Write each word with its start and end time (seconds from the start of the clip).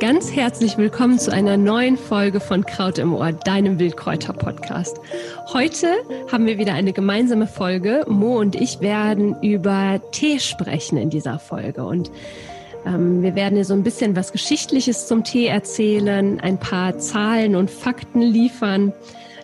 Ganz 0.00 0.30
herzlich 0.30 0.78
willkommen 0.78 1.18
zu 1.18 1.32
einer 1.32 1.56
neuen 1.56 1.96
Folge 1.96 2.38
von 2.38 2.64
Kraut 2.64 2.98
im 2.98 3.12
Ohr, 3.12 3.32
deinem 3.32 3.78
Wildkräuter-Podcast. 3.78 5.00
Heute 5.52 5.88
haben 6.30 6.46
wir 6.46 6.58
wieder 6.58 6.74
eine 6.74 6.92
gemeinsame 6.92 7.46
Folge. 7.46 8.04
Mo 8.08 8.38
und 8.38 8.54
ich 8.54 8.80
werden 8.80 9.36
über 9.42 10.00
Tee 10.12 10.38
sprechen 10.38 10.96
in 10.96 11.10
dieser 11.10 11.38
Folge. 11.38 11.84
Und 11.84 12.10
ähm, 12.86 13.22
wir 13.22 13.34
werden 13.34 13.56
dir 13.56 13.64
so 13.64 13.74
ein 13.74 13.82
bisschen 13.82 14.14
was 14.16 14.32
Geschichtliches 14.32 15.08
zum 15.08 15.24
Tee 15.24 15.46
erzählen, 15.46 16.38
ein 16.40 16.58
paar 16.60 16.98
Zahlen 16.98 17.56
und 17.56 17.70
Fakten 17.70 18.22
liefern. 18.22 18.92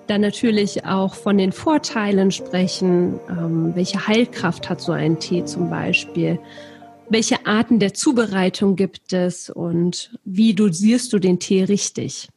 Dann 0.06 0.20
natürlich 0.20 0.84
auch 0.84 1.14
von 1.14 1.38
den 1.38 1.52
Vorteilen 1.52 2.30
sprechen. 2.30 3.18
Ähm, 3.28 3.72
welche 3.74 4.06
Heilkraft 4.06 4.68
hat 4.68 4.80
so 4.80 4.92
ein 4.92 5.18
Tee 5.18 5.44
zum 5.44 5.70
Beispiel? 5.70 6.38
Welche 7.12 7.46
Arten 7.46 7.78
der 7.78 7.92
Zubereitung 7.92 8.74
gibt 8.74 9.12
es 9.12 9.50
und 9.50 10.18
wie 10.24 10.54
dosierst 10.54 11.12
du 11.12 11.18
den 11.18 11.38
Tee 11.38 11.64
richtig? 11.64 12.28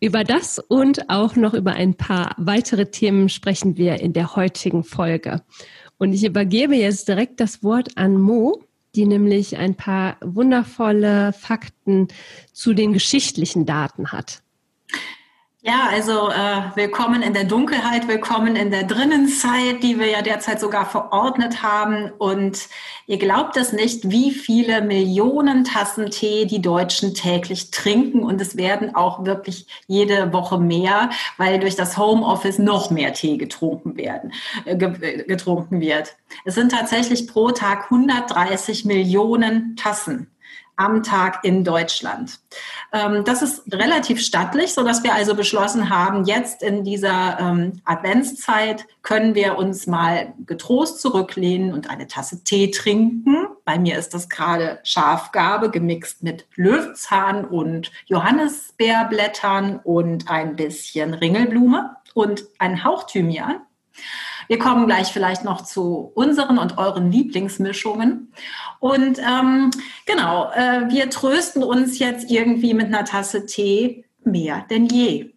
Über 0.00 0.24
das 0.24 0.58
und 0.58 1.10
auch 1.10 1.36
noch 1.36 1.52
über 1.52 1.72
ein 1.72 1.94
paar 1.94 2.34
weitere 2.38 2.86
Themen 2.86 3.28
sprechen 3.28 3.76
wir 3.76 4.00
in 4.00 4.14
der 4.14 4.34
heutigen 4.34 4.82
Folge. 4.82 5.42
Und 5.98 6.14
ich 6.14 6.24
übergebe 6.24 6.74
jetzt 6.74 7.08
direkt 7.08 7.40
das 7.40 7.62
Wort 7.62 7.98
an 7.98 8.18
Mo, 8.18 8.64
die 8.94 9.04
nämlich 9.04 9.58
ein 9.58 9.74
paar 9.74 10.16
wundervolle 10.22 11.34
Fakten 11.34 12.08
zu 12.54 12.72
den 12.72 12.94
geschichtlichen 12.94 13.66
Daten 13.66 14.12
hat. 14.12 14.42
Ja, 15.62 15.90
also 15.90 16.30
äh, 16.30 16.74
willkommen 16.74 17.20
in 17.20 17.34
der 17.34 17.44
Dunkelheit, 17.44 18.08
willkommen 18.08 18.56
in 18.56 18.70
der 18.70 18.84
Drinnenzeit, 18.84 19.82
die 19.82 19.98
wir 19.98 20.06
ja 20.06 20.22
derzeit 20.22 20.58
sogar 20.58 20.86
verordnet 20.86 21.62
haben. 21.62 22.10
Und 22.16 22.70
ihr 23.06 23.18
glaubt 23.18 23.58
es 23.58 23.70
nicht, 23.70 24.08
wie 24.10 24.30
viele 24.30 24.80
Millionen 24.80 25.64
Tassen 25.64 26.10
Tee 26.10 26.46
die 26.46 26.62
Deutschen 26.62 27.12
täglich 27.12 27.70
trinken. 27.70 28.22
Und 28.22 28.40
es 28.40 28.56
werden 28.56 28.94
auch 28.94 29.26
wirklich 29.26 29.66
jede 29.86 30.32
Woche 30.32 30.58
mehr, 30.58 31.10
weil 31.36 31.58
durch 31.60 31.76
das 31.76 31.98
Homeoffice 31.98 32.58
noch 32.58 32.90
mehr 32.90 33.12
Tee 33.12 33.36
getrunken 33.36 33.98
werden, 33.98 34.32
äh, 34.64 34.76
getrunken 34.78 35.82
wird. 35.82 36.16
Es 36.46 36.54
sind 36.54 36.72
tatsächlich 36.72 37.28
pro 37.28 37.50
Tag 37.50 37.90
130 37.90 38.86
Millionen 38.86 39.76
Tassen 39.76 40.30
am 40.80 41.02
Tag 41.02 41.44
in 41.44 41.62
Deutschland. 41.62 42.40
Ähm, 42.92 43.22
das 43.24 43.42
ist 43.42 43.70
relativ 43.72 44.20
stattlich, 44.20 44.72
so 44.72 44.82
dass 44.82 45.04
wir 45.04 45.12
also 45.12 45.34
beschlossen 45.34 45.90
haben, 45.90 46.24
jetzt 46.24 46.62
in 46.62 46.84
dieser 46.84 47.38
ähm, 47.38 47.82
Adventszeit 47.84 48.86
können 49.02 49.34
wir 49.34 49.58
uns 49.58 49.86
mal 49.86 50.32
getrost 50.46 51.00
zurücklehnen 51.00 51.74
und 51.74 51.90
eine 51.90 52.06
Tasse 52.06 52.42
Tee 52.44 52.70
trinken. 52.70 53.46
Bei 53.66 53.78
mir 53.78 53.98
ist 53.98 54.14
das 54.14 54.30
gerade 54.30 54.80
Schafgabe 54.82 55.70
gemixt 55.70 56.22
mit 56.22 56.46
Löwenzahn 56.56 57.44
und 57.44 57.92
Johannisbeerblättern 58.06 59.80
und 59.84 60.30
ein 60.30 60.56
bisschen 60.56 61.12
Ringelblume 61.12 61.96
und 62.14 62.44
ein 62.58 62.84
Hauch 62.84 63.04
Thymian. 63.04 63.60
Wir 64.50 64.58
kommen 64.58 64.86
gleich 64.88 65.12
vielleicht 65.12 65.44
noch 65.44 65.60
zu 65.60 66.10
unseren 66.16 66.58
und 66.58 66.76
euren 66.76 67.12
Lieblingsmischungen. 67.12 68.32
Und 68.80 69.20
ähm, 69.20 69.70
genau, 70.06 70.50
äh, 70.50 70.90
wir 70.90 71.08
trösten 71.08 71.62
uns 71.62 72.00
jetzt 72.00 72.32
irgendwie 72.32 72.74
mit 72.74 72.88
einer 72.88 73.04
Tasse 73.04 73.46
Tee 73.46 74.06
mehr 74.24 74.66
denn 74.68 74.86
je. 74.86 75.34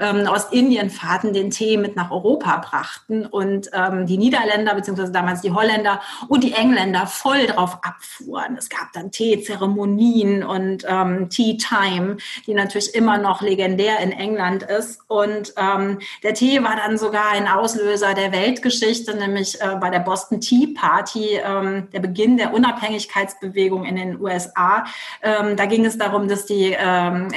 ähm, 0.00 0.26
Ostindienfahrten 0.26 1.32
den 1.32 1.50
Tee 1.50 1.76
mit 1.76 1.96
nach 1.96 2.10
Europa 2.10 2.56
brachten 2.58 3.26
und 3.26 3.70
ähm, 3.72 4.06
die 4.06 4.18
Niederländer 4.18 4.74
beziehungsweise 4.74 5.12
damals 5.12 5.40
die 5.40 5.52
Holländer 5.52 6.00
und 6.28 6.44
die 6.44 6.52
Engländer 6.52 7.06
voll 7.06 7.46
drauf 7.46 7.78
ab 7.82 7.96
Abfuhren. 8.06 8.56
Es 8.56 8.68
gab 8.68 8.92
dann 8.92 9.10
Teezeremonien 9.10 10.42
und 10.42 10.84
ähm, 10.88 11.28
Tea 11.28 11.56
Time, 11.56 12.16
die 12.46 12.54
natürlich 12.54 12.94
immer 12.94 13.18
noch 13.18 13.42
legendär 13.42 13.98
in 14.00 14.12
England 14.12 14.62
ist. 14.62 15.00
Und 15.08 15.52
ähm, 15.56 15.98
der 16.22 16.34
Tee 16.34 16.62
war 16.62 16.76
dann 16.76 16.98
sogar 16.98 17.30
ein 17.32 17.48
Auslöser 17.48 18.14
der 18.14 18.32
Weltgeschichte, 18.32 19.16
nämlich 19.16 19.60
äh, 19.60 19.76
bei 19.80 19.90
der 19.90 20.00
Boston 20.00 20.40
Tea 20.40 20.74
Party, 20.74 21.40
ähm, 21.44 21.88
der 21.92 22.00
Beginn 22.00 22.36
der 22.36 22.54
Unabhängigkeitsbewegung 22.54 23.84
in 23.84 23.96
den 23.96 24.20
USA. 24.20 24.84
Ähm, 25.22 25.56
da 25.56 25.66
ging 25.66 25.84
es 25.84 25.98
darum, 25.98 26.28
dass 26.28 26.46
die, 26.46 26.76
ähm, 26.78 27.28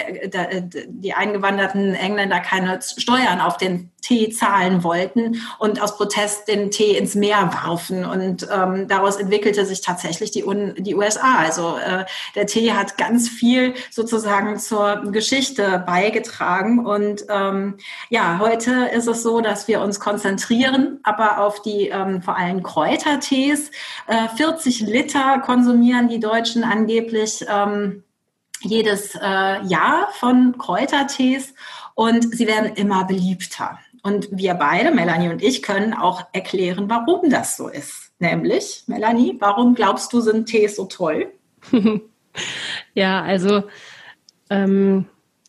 die 0.87 1.13
eingewanderten 1.13 1.95
Engländer 1.95 2.39
keine 2.39 2.79
Steuern 2.81 3.41
auf 3.41 3.57
den 3.57 3.91
Tee 4.01 4.29
zahlen 4.29 4.83
wollten 4.83 5.41
und 5.57 5.81
aus 5.81 5.97
Protest 5.97 6.47
den 6.47 6.71
Tee 6.71 6.97
ins 6.97 7.15
Meer 7.15 7.51
warfen. 7.53 8.05
Und 8.05 8.47
ähm, 8.51 8.87
daraus 8.87 9.17
entwickelte 9.17 9.65
sich 9.65 9.81
tatsächlich 9.81 10.31
die, 10.31 10.43
Un 10.45 10.73
die 10.77 10.95
USA. 10.95 11.37
Also 11.37 11.77
äh, 11.77 12.05
der 12.35 12.45
Tee 12.45 12.73
hat 12.73 12.97
ganz 12.97 13.29
viel 13.29 13.73
sozusagen 13.91 14.57
zur 14.59 15.11
Geschichte 15.11 15.83
beigetragen. 15.85 16.85
Und 16.85 17.25
ähm, 17.29 17.77
ja, 18.09 18.39
heute 18.39 18.89
ist 18.93 19.07
es 19.07 19.23
so, 19.23 19.41
dass 19.41 19.67
wir 19.67 19.81
uns 19.81 19.99
konzentrieren, 19.99 20.99
aber 21.03 21.39
auf 21.39 21.61
die 21.61 21.89
ähm, 21.89 22.21
vor 22.21 22.37
allem 22.37 22.63
Kräutertees. 22.63 23.71
Äh, 24.07 24.29
40 24.35 24.81
Liter 24.81 25.39
konsumieren 25.39 26.09
die 26.09 26.19
Deutschen 26.19 26.63
angeblich 26.63 27.45
ähm, 27.49 28.03
jedes 28.61 29.15
äh, 29.15 29.63
Jahr 29.65 30.09
von 30.13 30.57
Kräutertees 30.57 31.53
und 31.95 32.35
sie 32.35 32.47
werden 32.47 32.75
immer 32.75 33.05
beliebter. 33.05 33.79
Und 34.03 34.29
wir 34.31 34.53
beide, 34.53 34.91
Melanie 34.91 35.29
und 35.29 35.43
ich, 35.43 35.61
können 35.61 35.93
auch 35.93 36.23
erklären, 36.33 36.89
warum 36.89 37.29
das 37.29 37.57
so 37.57 37.67
ist. 37.67 38.11
Nämlich, 38.19 38.83
Melanie, 38.87 39.35
warum 39.39 39.75
glaubst 39.75 40.13
du, 40.13 40.21
sind 40.21 40.47
Tees 40.47 40.75
so 40.75 40.85
toll? 40.85 41.31
ja, 42.93 43.21
also 43.21 43.63
ähm, 44.49 45.05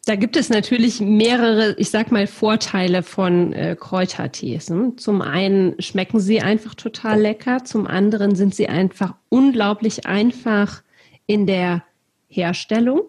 da 0.07 0.17
gibt 0.17 0.37
es 0.37 0.49
natürlich 0.49 1.01
mehrere, 1.01 1.75
ich 1.79 1.91
sag 1.91 2.11
mal, 2.11 2.27
Vorteile 2.27 3.03
von 3.03 3.53
äh, 3.53 3.77
Kräutertees. 3.79 4.71
Ne? 4.71 4.95
Zum 4.97 5.23
einen 5.23 5.81
schmecken 5.81 6.21
sie 6.21 6.41
einfach 6.41 6.75
total 6.75 7.21
lecker, 7.21 7.65
zum 7.65 7.87
anderen 7.87 8.35
sind 8.35 8.55
sie 8.55 8.69
einfach 8.69 9.15
unglaublich 9.29 10.07
einfach 10.07 10.83
in 11.27 11.47
der 11.47 11.85
Herstellung. 12.29 13.03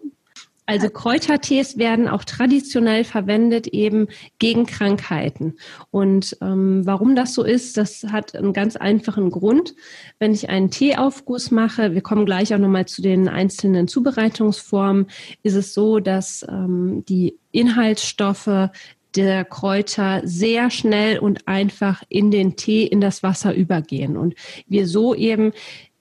Also 0.72 0.90
Kräutertees 0.90 1.78
werden 1.78 2.08
auch 2.08 2.24
traditionell 2.24 3.04
verwendet 3.04 3.68
eben 3.68 4.08
gegen 4.40 4.66
Krankheiten. 4.66 5.58
Und 5.90 6.38
ähm, 6.40 6.86
warum 6.86 7.14
das 7.14 7.34
so 7.34 7.44
ist, 7.44 7.76
das 7.76 8.06
hat 8.10 8.38
einen 8.38 8.54
ganz 8.54 8.78
einfachen 8.78 9.32
Grund. 9.32 9.76
Wenn 10.18 10.32
ich 10.32 10.48
einen 10.48 10.72
Teeaufguss 10.72 11.52
mache, 11.52 11.94
wir 11.94 12.00
kommen 12.00 12.26
gleich 12.26 12.56
auch 12.56 12.58
nochmal 12.58 12.86
zu 12.86 13.02
den 13.02 13.28
einzelnen 13.28 13.90
Zubereitungsformen, 13.90 15.08
ist 15.44 15.56
es 15.56 15.74
so, 15.74 16.00
dass 16.00 16.46
ähm, 16.48 17.04
die 17.10 17.38
Inhaltsstoffe 17.52 18.70
der 19.18 19.44
Kräuter 19.44 20.22
sehr 20.24 20.70
schnell 20.70 21.20
und 21.20 21.50
einfach 21.50 22.02
in 22.08 22.32
den 22.32 22.56
Tee, 22.56 22.86
in 22.86 23.02
das 23.02 23.24
Wasser 23.24 23.54
übergehen 23.54 24.16
und 24.16 24.36
wir 24.68 24.88
so 24.88 25.14
eben 25.16 25.52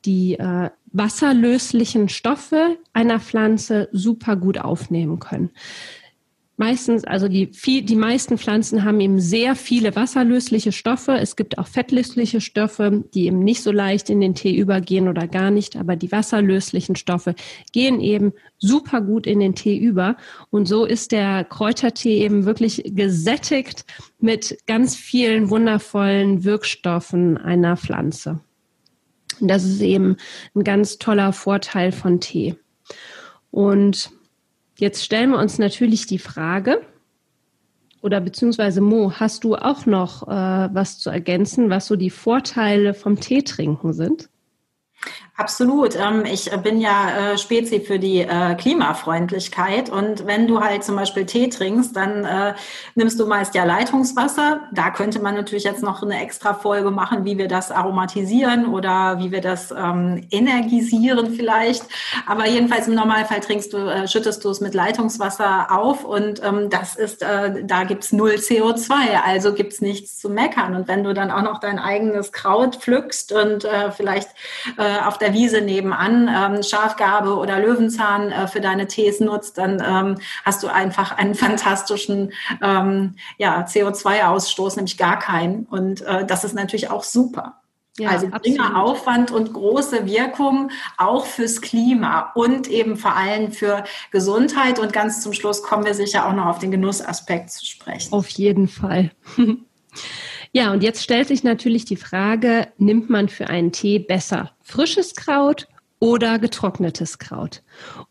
die, 0.04 0.38
äh, 0.38 0.70
wasserlöslichen 0.92 2.08
Stoffe 2.08 2.78
einer 2.92 3.20
Pflanze 3.20 3.88
super 3.92 4.36
gut 4.36 4.58
aufnehmen 4.58 5.18
können. 5.18 5.50
Meistens, 6.60 7.04
also 7.04 7.26
die, 7.26 7.46
viel, 7.46 7.80
die 7.80 7.96
meisten 7.96 8.36
Pflanzen 8.36 8.84
haben 8.84 9.00
eben 9.00 9.18
sehr 9.18 9.56
viele 9.56 9.96
wasserlösliche 9.96 10.72
Stoffe. 10.72 11.12
Es 11.12 11.34
gibt 11.34 11.56
auch 11.56 11.66
fettlösliche 11.66 12.42
Stoffe, 12.42 13.02
die 13.14 13.24
eben 13.24 13.38
nicht 13.38 13.62
so 13.62 13.72
leicht 13.72 14.10
in 14.10 14.20
den 14.20 14.34
Tee 14.34 14.54
übergehen 14.54 15.08
oder 15.08 15.26
gar 15.26 15.50
nicht, 15.50 15.76
aber 15.76 15.96
die 15.96 16.12
wasserlöslichen 16.12 16.96
Stoffe 16.96 17.34
gehen 17.72 17.98
eben 18.02 18.34
super 18.58 19.00
gut 19.00 19.26
in 19.26 19.40
den 19.40 19.54
Tee 19.54 19.78
über. 19.78 20.18
Und 20.50 20.66
so 20.66 20.84
ist 20.84 21.12
der 21.12 21.44
Kräutertee 21.44 22.18
eben 22.22 22.44
wirklich 22.44 22.82
gesättigt 22.84 23.86
mit 24.18 24.58
ganz 24.66 24.94
vielen 24.96 25.48
wundervollen 25.48 26.44
Wirkstoffen 26.44 27.38
einer 27.38 27.78
Pflanze. 27.78 28.40
Das 29.48 29.64
ist 29.64 29.80
eben 29.80 30.16
ein 30.54 30.64
ganz 30.64 30.98
toller 30.98 31.32
Vorteil 31.32 31.92
von 31.92 32.20
Tee. 32.20 32.56
Und 33.50 34.10
Jetzt 34.80 35.04
stellen 35.04 35.32
wir 35.32 35.38
uns 35.38 35.58
natürlich 35.58 36.06
die 36.06 36.18
Frage, 36.18 36.80
oder 38.00 38.22
beziehungsweise 38.22 38.80
Mo, 38.80 39.12
hast 39.12 39.44
du 39.44 39.54
auch 39.54 39.84
noch 39.84 40.26
äh, 40.26 40.70
was 40.72 40.98
zu 40.98 41.10
ergänzen, 41.10 41.68
was 41.68 41.86
so 41.86 41.96
die 41.96 42.08
Vorteile 42.08 42.94
vom 42.94 43.20
Tee 43.20 43.42
trinken 43.42 43.92
sind? 43.92 44.30
Absolut. 45.40 45.96
Ähm, 45.96 46.26
ich 46.26 46.50
bin 46.62 46.82
ja 46.82 47.32
äh, 47.32 47.38
Spezi 47.38 47.80
für 47.80 47.98
die 47.98 48.18
äh, 48.18 48.54
Klimafreundlichkeit 48.56 49.88
und 49.88 50.26
wenn 50.26 50.46
du 50.46 50.60
halt 50.60 50.84
zum 50.84 50.96
Beispiel 50.96 51.24
Tee 51.24 51.48
trinkst, 51.48 51.96
dann 51.96 52.26
äh, 52.26 52.52
nimmst 52.94 53.18
du 53.18 53.26
meist 53.26 53.54
ja 53.54 53.64
Leitungswasser. 53.64 54.60
Da 54.70 54.90
könnte 54.90 55.18
man 55.18 55.34
natürlich 55.34 55.64
jetzt 55.64 55.82
noch 55.82 56.02
eine 56.02 56.20
extra 56.20 56.52
Folge 56.52 56.90
machen, 56.90 57.24
wie 57.24 57.38
wir 57.38 57.48
das 57.48 57.70
aromatisieren 57.70 58.66
oder 58.66 59.18
wie 59.18 59.32
wir 59.32 59.40
das 59.40 59.70
ähm, 59.70 60.26
energisieren 60.30 61.32
vielleicht. 61.32 61.84
Aber 62.26 62.46
jedenfalls 62.46 62.86
im 62.86 62.94
Normalfall 62.94 63.40
trinkst 63.40 63.72
du, 63.72 64.06
schüttest 64.08 64.44
du 64.44 64.50
es 64.50 64.60
mit 64.60 64.74
Leitungswasser 64.74 65.68
auf 65.70 66.04
und 66.04 66.44
ähm, 66.44 66.68
das 66.68 66.96
ist, 66.96 67.22
da 67.22 67.84
gibt's 67.84 68.12
null 68.12 68.32
CO2, 68.32 68.92
also 69.24 69.54
gibt's 69.54 69.80
nichts 69.80 70.18
zu 70.18 70.28
meckern. 70.28 70.74
Und 70.74 70.86
wenn 70.86 71.02
du 71.02 71.14
dann 71.14 71.30
auch 71.30 71.42
noch 71.42 71.60
dein 71.60 71.78
eigenes 71.78 72.30
Kraut 72.30 72.76
pflückst 72.76 73.32
und 73.32 73.66
vielleicht 73.96 74.28
auf 75.06 75.18
der 75.18 75.29
Wiese 75.32 75.60
nebenan 75.60 76.28
ähm, 76.28 76.62
Schafgarbe 76.62 77.36
oder 77.36 77.58
Löwenzahn 77.58 78.32
äh, 78.32 78.46
für 78.46 78.60
deine 78.60 78.86
Tees 78.86 79.20
nutzt, 79.20 79.58
dann 79.58 79.82
ähm, 79.84 80.18
hast 80.44 80.62
du 80.62 80.68
einfach 80.68 81.16
einen 81.16 81.34
fantastischen 81.36 82.32
ähm, 82.62 83.16
ja, 83.38 83.64
CO2-Ausstoß, 83.64 84.76
nämlich 84.76 84.98
gar 84.98 85.18
keinen. 85.18 85.64
Und 85.64 86.02
äh, 86.02 86.26
das 86.26 86.44
ist 86.44 86.54
natürlich 86.54 86.90
auch 86.90 87.02
super. 87.02 87.56
Ja, 87.98 88.10
also 88.10 88.28
geringer 88.28 88.82
Aufwand 88.82 89.30
und 89.30 89.52
große 89.52 90.06
Wirkung 90.06 90.70
auch 90.96 91.26
fürs 91.26 91.60
Klima 91.60 92.30
und 92.34 92.68
eben 92.68 92.96
vor 92.96 93.14
allem 93.14 93.52
für 93.52 93.84
Gesundheit. 94.10 94.78
Und 94.78 94.92
ganz 94.92 95.22
zum 95.22 95.32
Schluss 95.32 95.62
kommen 95.62 95.84
wir 95.84 95.94
sicher 95.94 96.26
auch 96.26 96.32
noch 96.32 96.46
auf 96.46 96.58
den 96.60 96.70
Genussaspekt 96.70 97.50
zu 97.50 97.66
sprechen. 97.66 98.12
Auf 98.12 98.28
jeden 98.28 98.68
Fall. 98.68 99.10
Ja, 100.52 100.72
und 100.72 100.82
jetzt 100.82 101.04
stellt 101.04 101.28
sich 101.28 101.44
natürlich 101.44 101.84
die 101.84 101.96
Frage, 101.96 102.68
nimmt 102.76 103.08
man 103.08 103.28
für 103.28 103.46
einen 103.46 103.70
Tee 103.70 104.00
besser 104.00 104.50
frisches 104.70 105.14
Kraut 105.14 105.68
oder 105.98 106.38
getrocknetes 106.38 107.18
Kraut? 107.18 107.62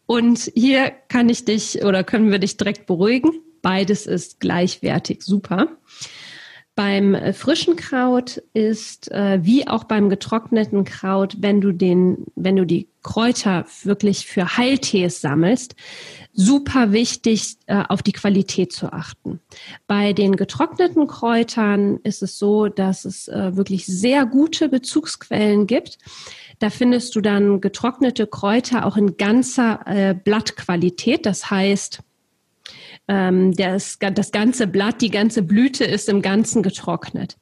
Und 0.05 0.51
hier 0.55 0.91
kann 1.07 1.29
ich 1.29 1.45
dich 1.45 1.83
oder 1.83 2.03
können 2.03 2.31
wir 2.31 2.39
dich 2.39 2.57
direkt 2.57 2.85
beruhigen. 2.85 3.31
Beides 3.61 4.05
ist 4.05 4.39
gleichwertig 4.39 5.23
super. 5.23 5.67
Beim 6.79 7.33
frischen 7.33 7.75
Kraut 7.75 8.41
ist 8.53 9.11
äh, 9.11 9.39
wie 9.43 9.67
auch 9.67 9.83
beim 9.83 10.07
getrockneten 10.07 10.85
Kraut, 10.85 11.35
wenn 11.39 11.59
du 11.59 11.73
den, 11.73 12.25
wenn 12.37 12.55
du 12.55 12.65
die 12.65 12.87
Kräuter 13.03 13.65
wirklich 13.83 14.25
für 14.25 14.55
Heiltees 14.55 15.19
sammelst, 15.19 15.75
super 16.31 16.93
wichtig, 16.93 17.57
äh, 17.65 17.83
auf 17.89 18.01
die 18.01 18.13
Qualität 18.13 18.71
zu 18.71 18.93
achten. 18.93 19.41
Bei 19.87 20.13
den 20.13 20.37
getrockneten 20.37 21.07
Kräutern 21.07 21.99
ist 22.03 22.23
es 22.23 22.39
so, 22.39 22.69
dass 22.69 23.03
es 23.03 23.27
äh, 23.27 23.57
wirklich 23.57 23.85
sehr 23.85 24.25
gute 24.25 24.69
Bezugsquellen 24.69 25.67
gibt. 25.67 25.97
Da 26.59 26.69
findest 26.69 27.15
du 27.15 27.21
dann 27.21 27.61
getrocknete 27.61 28.27
Kräuter 28.27 28.85
auch 28.85 28.97
in 28.97 29.17
ganzer 29.17 29.81
äh, 29.85 30.13
Blattqualität. 30.13 31.25
Das 31.25 31.49
heißt, 31.49 32.01
ähm, 33.07 33.53
das, 33.53 33.97
das 33.99 34.31
ganze 34.31 34.67
Blatt, 34.67 35.01
die 35.01 35.09
ganze 35.09 35.41
Blüte 35.41 35.85
ist 35.85 36.09
im 36.09 36.21
Ganzen 36.21 36.61
getrocknet. 36.61 37.37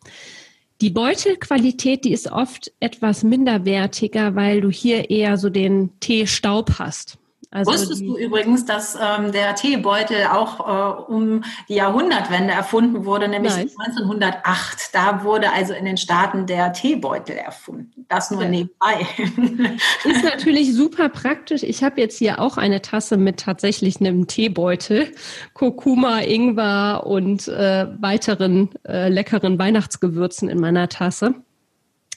Die 0.81 0.91
Beutelqualität, 0.91 2.05
die 2.05 2.13
ist 2.13 2.31
oft 2.31 2.71
etwas 2.79 3.23
minderwertiger, 3.23 4.35
weil 4.35 4.61
du 4.61 4.69
hier 4.69 5.09
eher 5.09 5.37
so 5.37 5.49
den 5.49 5.99
Teestaub 5.99 6.77
hast. 6.77 7.17
Also 7.49 7.71
Wusstest 7.71 8.01
du 8.01 8.17
übrigens, 8.17 8.65
dass 8.65 8.97
ähm, 9.01 9.31
der 9.31 9.55
Teebeutel 9.55 10.25
auch 10.31 10.59
äh, 10.59 11.01
um 11.11 11.43
die 11.69 11.75
Jahrhundertwende 11.75 12.53
erfunden 12.53 13.05
wurde, 13.05 13.29
nämlich 13.29 13.55
Nein. 13.55 13.69
1908. 13.85 14.89
Da 14.93 15.23
wurde 15.23 15.51
also 15.53 15.73
in 15.73 15.85
den 15.85 15.95
Staaten 15.95 16.45
der 16.45 16.73
Teebeutel 16.73 17.37
erfunden. 17.37 18.05
Das 18.09 18.31
nur 18.31 18.43
ja. 18.43 18.49
nebenbei. 18.49 19.07
Ist 20.03 20.23
natürlich 20.25 20.73
super 20.73 21.07
praktisch. 21.07 21.63
Ich 21.63 21.83
habe 21.83 22.01
jetzt 22.01 22.17
hier 22.17 22.39
auch 22.41 22.57
eine 22.57 22.81
Tasse 22.81 23.15
mit 23.15 23.39
tatsächlich 23.39 24.01
einem 24.01 24.27
Teebeutel, 24.27 25.13
Kurkuma, 25.53 26.19
Ingwer 26.19 27.05
und 27.05 27.47
äh, 27.47 27.87
weiteren 28.01 28.69
äh, 28.85 29.07
leckeren 29.07 29.57
Weihnachtsgewürzen 29.57 30.49
in 30.49 30.59
meiner 30.59 30.89
Tasse. 30.89 31.33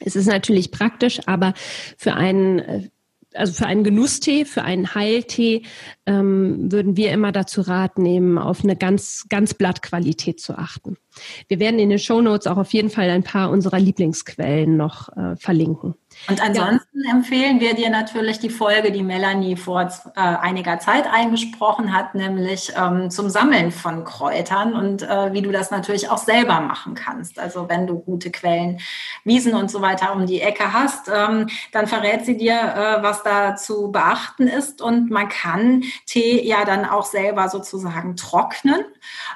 Es 0.01 0.17
ist 0.17 0.27
natürlich 0.27 0.71
praktisch, 0.71 1.21
aber 1.27 1.55
für 1.97 2.15
einen 2.15 2.59
äh, 2.59 2.89
also 3.35 3.53
für 3.53 3.67
einen 3.67 3.85
Genusstee, 3.85 4.45
für 4.45 4.63
einen 4.63 4.95
Heiltee 4.95 5.63
ähm, 6.07 6.71
würden 6.73 6.97
wir 6.97 7.13
immer 7.13 7.33
dazu 7.33 7.61
raten, 7.61 8.05
eben 8.07 8.39
auf 8.39 8.65
eine 8.65 8.77
ganz, 8.77 9.27
ganz 9.29 9.55
Blattqualität 9.55 10.41
zu 10.41 10.59
achten. 10.59 10.97
Wir 11.49 11.61
werden 11.61 11.79
in 11.79 11.91
den 11.91 11.99
Show 11.99 12.21
Notes 12.21 12.47
auch 12.47 12.57
auf 12.57 12.73
jeden 12.73 12.91
Fall 12.91 13.11
ein 13.11 13.23
paar 13.23 13.51
unserer 13.51 13.79
Lieblingsquellen 13.79 14.77
noch 14.77 15.09
äh, 15.17 15.37
verlinken. 15.37 15.95
Und 16.29 16.43
ansonsten 16.43 17.05
ja. 17.05 17.13
empfehlen 17.13 17.61
wir 17.61 17.75
dir 17.75 17.91
natürlich 17.91 18.39
die 18.39 18.51
Folge, 18.51 18.93
die 18.93 19.03
Melanie 19.03 19.57
vor 19.57 19.81
äh, 19.83 20.21
einiger 20.21 20.79
Zeit 20.79 21.07
eingesprochen 21.11 21.95
hat, 21.95 22.15
nämlich 22.15 22.73
ähm, 22.77 23.11
zum 23.11 23.31
Sammeln 23.31 23.73
von 23.73 24.05
Kräutern 24.05 24.75
und 24.75 25.03
äh, 25.03 25.33
wie 25.33 25.43
du 25.43 25.51
das 25.51 25.71
natürlich 25.71 26.11
auch 26.11 26.19
selber 26.19 26.61
machen 26.61 26.95
kannst. 26.95 27.39
Also 27.39 27.69
wenn 27.69 27.87
du 27.87 27.99
gute 27.99 28.31
Quellen, 28.31 28.81
Wiesen 29.25 29.55
und 29.55 29.71
so 29.71 29.81
weiter 29.81 30.15
um 30.15 30.27
die 30.27 30.41
Ecke 30.41 30.73
hast, 30.73 31.11
ähm, 31.13 31.49
dann 31.73 31.87
verrät 31.87 32.27
sie 32.27 32.37
dir, 32.37 32.55
äh, 32.55 33.03
was 33.03 33.23
da 33.23 33.57
zu 33.57 33.91
beachten 33.91 34.47
ist. 34.47 34.83
Und 34.83 35.11
man 35.11 35.29
kann 35.29 35.85
Tee 36.07 36.47
ja 36.47 36.65
dann 36.65 36.85
auch 36.85 37.07
selber 37.07 37.49
sozusagen 37.49 38.17
trocknen. 38.17 38.85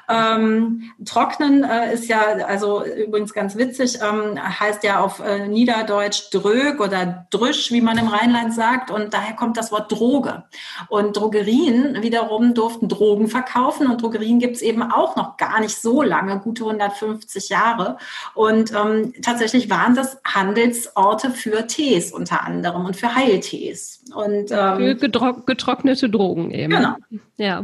Ähm, 0.07 0.91
trocknen 1.03 1.63
äh, 1.63 1.93
ist 1.93 2.07
ja, 2.07 2.21
also 2.47 2.85
übrigens 2.85 3.33
ganz 3.33 3.55
witzig, 3.57 3.99
ähm, 4.01 4.39
heißt 4.59 4.83
ja 4.83 4.99
auf 4.99 5.19
äh, 5.19 5.47
Niederdeutsch 5.47 6.29
drög 6.31 6.74
Glück 6.75 6.87
oder 6.87 7.27
Drüsch, 7.31 7.71
wie 7.71 7.81
man 7.81 7.97
im 7.97 8.07
Rheinland 8.07 8.53
sagt. 8.53 8.91
Und 8.91 9.13
daher 9.13 9.35
kommt 9.35 9.57
das 9.57 9.71
Wort 9.71 9.91
Droge. 9.91 10.43
Und 10.89 11.17
Drogerien 11.17 12.01
wiederum 12.01 12.53
durften 12.53 12.87
Drogen 12.87 13.27
verkaufen. 13.27 13.87
Und 13.87 14.01
Drogerien 14.01 14.39
gibt 14.39 14.57
es 14.57 14.61
eben 14.61 14.83
auch 14.83 15.15
noch 15.15 15.37
gar 15.37 15.59
nicht 15.59 15.75
so 15.75 16.01
lange, 16.01 16.39
gute 16.39 16.63
150 16.63 17.49
Jahre. 17.49 17.97
Und 18.33 18.71
ähm, 18.73 19.13
tatsächlich 19.21 19.69
waren 19.69 19.95
das 19.95 20.17
Handelsorte 20.25 21.31
für 21.31 21.67
Tees 21.67 22.11
unter 22.11 22.43
anderem 22.43 22.85
und 22.85 22.95
für 22.95 23.15
Heiltees. 23.15 24.03
Und, 24.13 24.51
ähm, 24.51 24.77
für 24.77 24.95
getrocknete 24.95 26.09
Drogen 26.09 26.51
eben. 26.51 26.73
Genau. 26.73 26.95
Ja. 27.37 27.63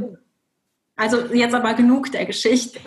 Also 0.95 1.33
jetzt 1.33 1.55
aber 1.55 1.73
genug 1.73 2.11
der 2.11 2.25
Geschichte. 2.25 2.79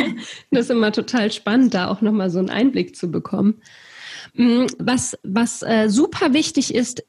das 0.50 0.64
ist 0.64 0.70
immer 0.70 0.92
total 0.92 1.32
spannend, 1.32 1.72
da 1.72 1.88
auch 1.88 2.02
nochmal 2.02 2.28
so 2.28 2.38
einen 2.38 2.50
Einblick 2.50 2.96
zu 2.96 3.10
bekommen. 3.10 3.62
Mm, 4.34 4.66
was, 4.78 5.16
was 5.22 5.62
äh, 5.62 5.88
super 5.88 6.32
wichtig 6.32 6.74
ist, 6.74 7.04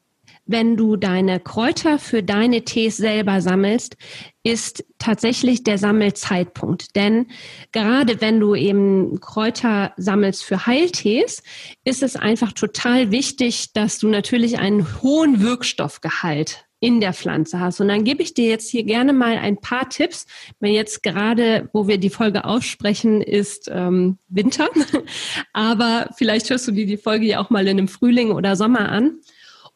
wenn 0.46 0.76
du 0.76 0.96
deine 0.96 1.40
Kräuter 1.40 1.98
für 1.98 2.22
deine 2.22 2.62
Tees 2.64 2.98
selber 2.98 3.40
sammelst, 3.40 3.96
ist 4.42 4.84
tatsächlich 4.98 5.64
der 5.64 5.78
Sammelzeitpunkt. 5.78 6.94
Denn 6.96 7.28
gerade 7.72 8.20
wenn 8.20 8.40
du 8.40 8.54
eben 8.54 9.20
Kräuter 9.20 9.94
sammelst 9.96 10.44
für 10.44 10.66
Heiltees, 10.66 11.42
ist 11.84 12.02
es 12.02 12.16
einfach 12.16 12.52
total 12.52 13.10
wichtig, 13.10 13.72
dass 13.72 13.98
du 13.98 14.08
natürlich 14.08 14.58
einen 14.58 15.00
hohen 15.00 15.40
Wirkstoffgehalt 15.40 16.63
in 16.84 17.00
der 17.00 17.14
Pflanze 17.14 17.60
hast. 17.60 17.80
Und 17.80 17.88
dann 17.88 18.04
gebe 18.04 18.22
ich 18.22 18.34
dir 18.34 18.46
jetzt 18.46 18.68
hier 18.68 18.84
gerne 18.84 19.14
mal 19.14 19.38
ein 19.38 19.56
paar 19.56 19.88
Tipps. 19.88 20.26
Wenn 20.60 20.74
jetzt 20.74 21.02
gerade, 21.02 21.70
wo 21.72 21.88
wir 21.88 21.96
die 21.96 22.10
Folge 22.10 22.44
aussprechen, 22.44 23.22
ist 23.22 23.70
ähm, 23.72 24.18
Winter, 24.28 24.68
aber 25.54 26.10
vielleicht 26.18 26.50
hörst 26.50 26.68
du 26.68 26.72
dir 26.72 26.84
die 26.84 26.98
Folge 26.98 27.24
ja 27.24 27.40
auch 27.40 27.48
mal 27.48 27.66
in 27.66 27.78
einem 27.78 27.88
Frühling 27.88 28.32
oder 28.32 28.54
Sommer 28.54 28.90
an. 28.90 29.18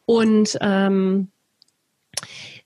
Und 0.04 0.58
ähm, 0.60 1.28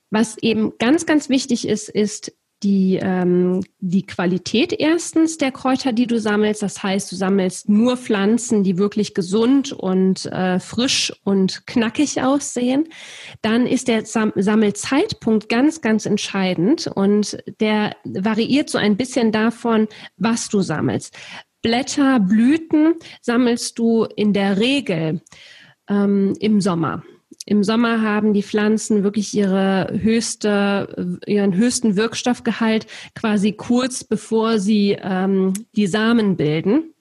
was 0.09 0.37
eben 0.39 0.73
ganz, 0.77 1.05
ganz 1.05 1.29
wichtig 1.29 1.65
ist, 1.65 1.87
ist 1.87 2.33
die, 2.63 2.99
ähm, 3.01 3.61
die 3.79 4.05
Qualität 4.05 4.73
erstens 4.73 5.37
der 5.37 5.51
Kräuter, 5.51 5.91
die 5.91 6.07
du 6.07 6.19
sammelst. 6.19 6.61
Das 6.61 6.81
heißt, 6.81 7.11
du 7.11 7.15
sammelst 7.15 7.69
nur 7.69 7.97
Pflanzen, 7.97 8.63
die 8.63 8.77
wirklich 8.77 9.13
gesund 9.13 9.71
und 9.71 10.25
äh, 10.27 10.59
frisch 10.59 11.13
und 11.23 11.67
knackig 11.67 12.21
aussehen. 12.21 12.87
Dann 13.41 13.67
ist 13.67 13.87
der 13.87 14.05
Sam 14.05 14.31
Sammelzeitpunkt 14.35 15.49
ganz, 15.49 15.81
ganz 15.81 16.05
entscheidend 16.05 16.87
und 16.87 17.37
der 17.59 17.95
variiert 18.03 18.69
so 18.69 18.77
ein 18.77 18.97
bisschen 18.97 19.31
davon, 19.31 19.87
was 20.17 20.49
du 20.49 20.61
sammelst. 20.61 21.15
Blätter, 21.61 22.19
Blüten 22.19 22.95
sammelst 23.21 23.77
du 23.79 24.05
in 24.15 24.33
der 24.33 24.59
Regel 24.59 25.21
ähm, 25.89 26.33
im 26.39 26.61
Sommer. 26.61 27.03
Im 27.45 27.63
Sommer 27.63 28.01
haben 28.01 28.33
die 28.33 28.43
Pflanzen 28.43 29.03
wirklich 29.03 29.33
ihre 29.33 29.89
höchste, 29.91 31.19
ihren 31.25 31.55
höchsten 31.55 31.95
Wirkstoffgehalt 31.95 32.87
quasi 33.15 33.51
kurz 33.51 34.03
bevor 34.03 34.59
sie 34.59 34.97
ähm, 35.01 35.53
die 35.75 35.87
Samen 35.87 36.37
bilden. 36.37 36.93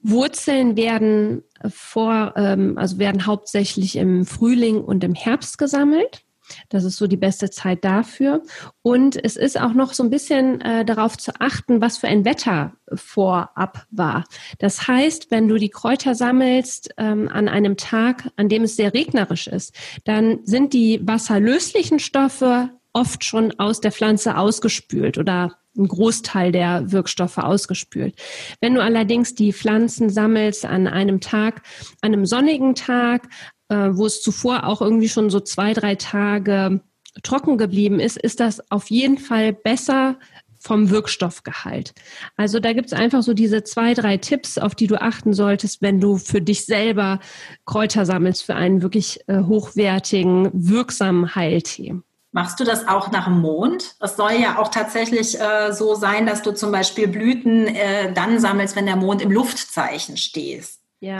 Wurzeln 0.00 0.76
werden 0.76 1.42
vor, 1.68 2.34
ähm, 2.36 2.78
also 2.78 2.98
werden 2.98 3.26
hauptsächlich 3.26 3.96
im 3.96 4.24
Frühling 4.26 4.80
und 4.80 5.02
im 5.02 5.14
Herbst 5.14 5.58
gesammelt. 5.58 6.22
Das 6.68 6.84
ist 6.84 6.96
so 6.96 7.06
die 7.06 7.16
beste 7.16 7.50
Zeit 7.50 7.84
dafür. 7.84 8.42
Und 8.82 9.22
es 9.22 9.36
ist 9.36 9.60
auch 9.60 9.72
noch 9.72 9.92
so 9.92 10.02
ein 10.02 10.10
bisschen 10.10 10.60
äh, 10.60 10.84
darauf 10.84 11.16
zu 11.16 11.32
achten, 11.40 11.80
was 11.80 11.98
für 11.98 12.08
ein 12.08 12.24
Wetter 12.24 12.72
vorab 12.94 13.86
war. 13.90 14.24
Das 14.58 14.88
heißt, 14.88 15.30
wenn 15.30 15.48
du 15.48 15.56
die 15.56 15.68
Kräuter 15.70 16.14
sammelst 16.14 16.90
ähm, 16.96 17.28
an 17.28 17.48
einem 17.48 17.76
Tag, 17.76 18.30
an 18.36 18.48
dem 18.48 18.62
es 18.62 18.76
sehr 18.76 18.94
regnerisch 18.94 19.46
ist, 19.46 19.74
dann 20.04 20.40
sind 20.44 20.72
die 20.72 21.00
wasserlöslichen 21.06 21.98
Stoffe 21.98 22.70
oft 22.92 23.24
schon 23.24 23.58
aus 23.58 23.80
der 23.80 23.92
Pflanze 23.92 24.36
ausgespült 24.36 25.18
oder 25.18 25.56
ein 25.76 25.86
Großteil 25.86 26.52
der 26.52 26.90
Wirkstoffe 26.90 27.38
ausgespült. 27.38 28.16
Wenn 28.60 28.74
du 28.74 28.82
allerdings 28.82 29.34
die 29.34 29.52
Pflanzen 29.52 30.10
sammelst 30.10 30.64
an 30.64 30.88
einem 30.88 31.20
Tag, 31.20 31.62
an 32.00 32.12
einem 32.12 32.26
sonnigen 32.26 32.74
Tag, 32.74 33.28
äh, 33.68 33.90
wo 33.92 34.06
es 34.06 34.22
zuvor 34.22 34.64
auch 34.64 34.80
irgendwie 34.80 35.08
schon 35.08 35.30
so 35.30 35.40
zwei, 35.40 35.72
drei 35.72 35.94
Tage 35.94 36.80
trocken 37.22 37.58
geblieben 37.58 38.00
ist, 38.00 38.16
ist 38.16 38.40
das 38.40 38.70
auf 38.70 38.90
jeden 38.90 39.18
Fall 39.18 39.52
besser 39.52 40.16
vom 40.60 40.90
Wirkstoffgehalt. 40.90 41.94
Also 42.36 42.58
da 42.58 42.72
gibt 42.72 42.88
es 42.88 42.92
einfach 42.92 43.22
so 43.22 43.32
diese 43.32 43.62
zwei, 43.62 43.94
drei 43.94 44.16
Tipps, 44.16 44.58
auf 44.58 44.74
die 44.74 44.86
du 44.88 45.00
achten 45.00 45.32
solltest, 45.32 45.82
wenn 45.82 46.00
du 46.00 46.16
für 46.16 46.40
dich 46.40 46.66
selber 46.66 47.20
Kräuter 47.64 48.04
sammelst 48.04 48.44
für 48.44 48.54
einen 48.54 48.82
wirklich 48.82 49.20
äh, 49.28 49.42
hochwertigen, 49.44 50.50
wirksamen 50.52 51.34
Heiltee. 51.34 51.94
Machst 52.32 52.60
du 52.60 52.64
das 52.64 52.86
auch 52.86 53.10
nach 53.10 53.24
dem 53.24 53.40
Mond? 53.40 53.96
Es 54.00 54.16
soll 54.16 54.32
ja 54.32 54.58
auch 54.58 54.68
tatsächlich 54.68 55.40
äh, 55.40 55.72
so 55.72 55.94
sein, 55.94 56.26
dass 56.26 56.42
du 56.42 56.52
zum 56.52 56.72
Beispiel 56.72 57.08
Blüten 57.08 57.66
äh, 57.66 58.12
dann 58.12 58.38
sammelst, 58.38 58.76
wenn 58.76 58.86
der 58.86 58.96
Mond 58.96 59.22
im 59.22 59.30
Luftzeichen 59.30 60.16
steht. 60.16 60.68
Ja. 61.00 61.18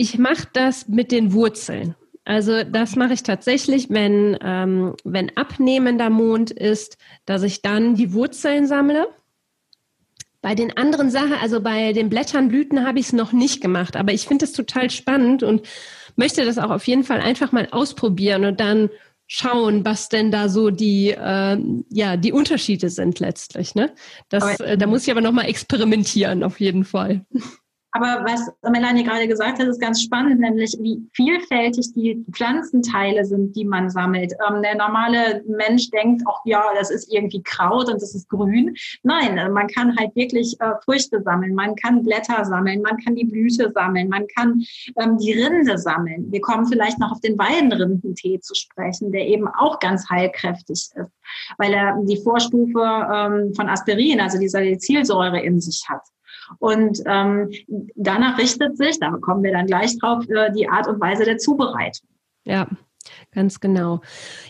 Ich 0.00 0.16
mache 0.16 0.48
das 0.54 0.88
mit 0.88 1.12
den 1.12 1.34
Wurzeln. 1.34 1.94
Also 2.24 2.64
das 2.64 2.96
mache 2.96 3.12
ich 3.12 3.22
tatsächlich, 3.22 3.90
wenn, 3.90 4.34
ähm, 4.40 4.94
wenn 5.04 5.36
abnehmender 5.36 6.08
Mond 6.08 6.50
ist, 6.50 6.96
dass 7.26 7.42
ich 7.42 7.60
dann 7.60 7.96
die 7.96 8.14
Wurzeln 8.14 8.66
sammle. 8.66 9.08
Bei 10.40 10.54
den 10.54 10.74
anderen 10.74 11.10
Sachen, 11.10 11.34
also 11.34 11.60
bei 11.60 11.92
den 11.92 12.08
Blättern, 12.08 12.48
Blüten 12.48 12.86
habe 12.86 12.98
ich 12.98 13.08
es 13.08 13.12
noch 13.12 13.32
nicht 13.32 13.60
gemacht, 13.60 13.94
aber 13.94 14.14
ich 14.14 14.26
finde 14.26 14.46
es 14.46 14.54
total 14.54 14.88
spannend 14.88 15.42
und 15.42 15.68
möchte 16.16 16.46
das 16.46 16.56
auch 16.56 16.70
auf 16.70 16.86
jeden 16.86 17.04
Fall 17.04 17.20
einfach 17.20 17.52
mal 17.52 17.68
ausprobieren 17.70 18.46
und 18.46 18.58
dann 18.58 18.88
schauen, 19.26 19.84
was 19.84 20.08
denn 20.08 20.30
da 20.30 20.48
so 20.48 20.70
die 20.70 21.10
äh, 21.10 21.58
ja 21.90 22.16
die 22.16 22.32
Unterschiede 22.32 22.88
sind 22.88 23.20
letztlich. 23.20 23.74
Ne? 23.74 23.92
Das, 24.30 24.60
äh, 24.60 24.78
da 24.78 24.86
muss 24.86 25.02
ich 25.02 25.10
aber 25.10 25.20
noch 25.20 25.32
mal 25.32 25.44
experimentieren 25.44 26.42
auf 26.42 26.58
jeden 26.58 26.86
Fall. 26.86 27.26
Aber 27.92 28.24
was 28.24 28.50
Melanie 28.70 29.02
gerade 29.02 29.26
gesagt 29.26 29.58
hat, 29.58 29.66
ist 29.66 29.80
ganz 29.80 30.02
spannend, 30.02 30.40
nämlich 30.40 30.76
wie 30.80 31.02
vielfältig 31.12 31.92
die 31.94 32.24
Pflanzenteile 32.32 33.24
sind, 33.24 33.56
die 33.56 33.64
man 33.64 33.90
sammelt. 33.90 34.32
Ähm, 34.48 34.62
der 34.62 34.76
normale 34.76 35.42
Mensch 35.48 35.90
denkt, 35.90 36.22
ach 36.28 36.40
ja, 36.44 36.62
das 36.78 36.90
ist 36.90 37.12
irgendwie 37.12 37.42
Kraut 37.42 37.88
und 37.88 38.00
das 38.00 38.14
ist 38.14 38.28
grün. 38.28 38.76
Nein, 39.02 39.38
äh, 39.38 39.48
man 39.48 39.66
kann 39.66 39.96
halt 39.96 40.14
wirklich 40.14 40.56
äh, 40.60 40.72
Früchte 40.84 41.20
sammeln, 41.22 41.54
man 41.54 41.74
kann 41.74 42.04
Blätter 42.04 42.44
sammeln, 42.44 42.82
man 42.82 42.96
kann 42.98 43.16
die 43.16 43.24
Blüte 43.24 43.72
sammeln, 43.74 44.08
man 44.08 44.26
kann 44.36 44.62
ähm, 45.00 45.18
die 45.18 45.32
Rinde 45.32 45.76
sammeln. 45.76 46.30
Wir 46.30 46.40
kommen 46.40 46.66
vielleicht 46.66 47.00
noch 47.00 47.10
auf 47.10 47.20
den 47.20 47.36
Weidenrindentee 47.38 48.38
zu 48.40 48.54
sprechen, 48.54 49.10
der 49.10 49.26
eben 49.26 49.48
auch 49.48 49.80
ganz 49.80 50.08
heilkräftig 50.08 50.70
ist, 50.70 50.94
weil 51.58 51.72
er 51.72 51.98
die 52.04 52.22
Vorstufe 52.22 52.80
ähm, 52.80 53.52
von 53.54 53.68
Aspirin, 53.68 54.20
also 54.20 54.38
die 54.38 54.48
Salicylsäure 54.48 55.40
in 55.40 55.60
sich 55.60 55.84
hat. 55.88 56.02
Und 56.58 57.02
ähm, 57.06 57.50
danach 57.94 58.38
richtet 58.38 58.76
sich, 58.76 58.98
da 58.98 59.10
kommen 59.20 59.42
wir 59.42 59.52
dann 59.52 59.66
gleich 59.66 59.98
drauf, 59.98 60.28
äh, 60.28 60.50
die 60.52 60.68
Art 60.68 60.86
und 60.88 61.00
Weise 61.00 61.24
der 61.24 61.38
Zubereitung. 61.38 62.08
Ja. 62.44 62.66
Ganz 63.32 63.60
genau. 63.60 64.00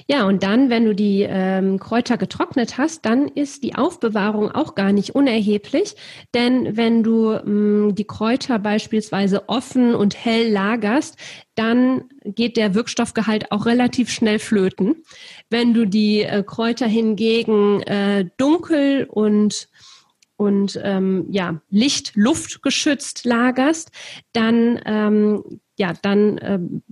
Ja, 0.08 0.24
und 0.26 0.42
dann, 0.42 0.70
wenn 0.70 0.84
du 0.84 0.94
die 0.94 1.26
ähm, 1.28 1.78
Kräuter 1.78 2.16
getrocknet 2.16 2.78
hast, 2.78 3.04
dann 3.04 3.28
ist 3.28 3.62
die 3.62 3.74
Aufbewahrung 3.74 4.50
auch 4.50 4.74
gar 4.74 4.92
nicht 4.92 5.14
unerheblich. 5.14 5.94
Denn 6.34 6.76
wenn 6.76 7.02
du 7.02 7.32
ähm, 7.32 7.94
die 7.94 8.06
Kräuter 8.06 8.58
beispielsweise 8.58 9.48
offen 9.48 9.94
und 9.94 10.16
hell 10.16 10.50
lagerst, 10.50 11.16
dann 11.54 12.04
geht 12.24 12.56
der 12.56 12.74
Wirkstoffgehalt 12.74 13.52
auch 13.52 13.66
relativ 13.66 14.10
schnell 14.10 14.38
flöten. 14.38 14.96
Wenn 15.50 15.74
du 15.74 15.86
die 15.86 16.22
äh, 16.22 16.42
Kräuter 16.42 16.86
hingegen 16.86 17.82
äh, 17.82 18.26
dunkel 18.36 19.06
und 19.10 19.68
und 20.40 20.80
ähm, 20.82 21.26
ja, 21.28 21.60
Licht, 21.68 22.12
Luft 22.14 22.62
geschützt 22.62 23.26
lagerst, 23.26 23.90
dann 24.32 24.80
ähm, 24.86 25.60
ja, 25.76 25.92
dann 26.00 26.40
ähm, 26.42 26.82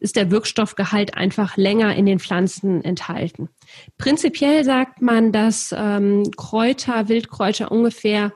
ist 0.00 0.16
der 0.16 0.30
Wirkstoffgehalt 0.30 1.14
einfach 1.14 1.58
länger 1.58 1.94
in 1.94 2.06
den 2.06 2.18
Pflanzen 2.18 2.82
enthalten. 2.82 3.50
Prinzipiell 3.98 4.64
sagt 4.64 5.02
man, 5.02 5.32
dass 5.32 5.74
ähm, 5.76 6.30
Kräuter, 6.34 7.10
Wildkräuter 7.10 7.70
ungefähr 7.70 8.32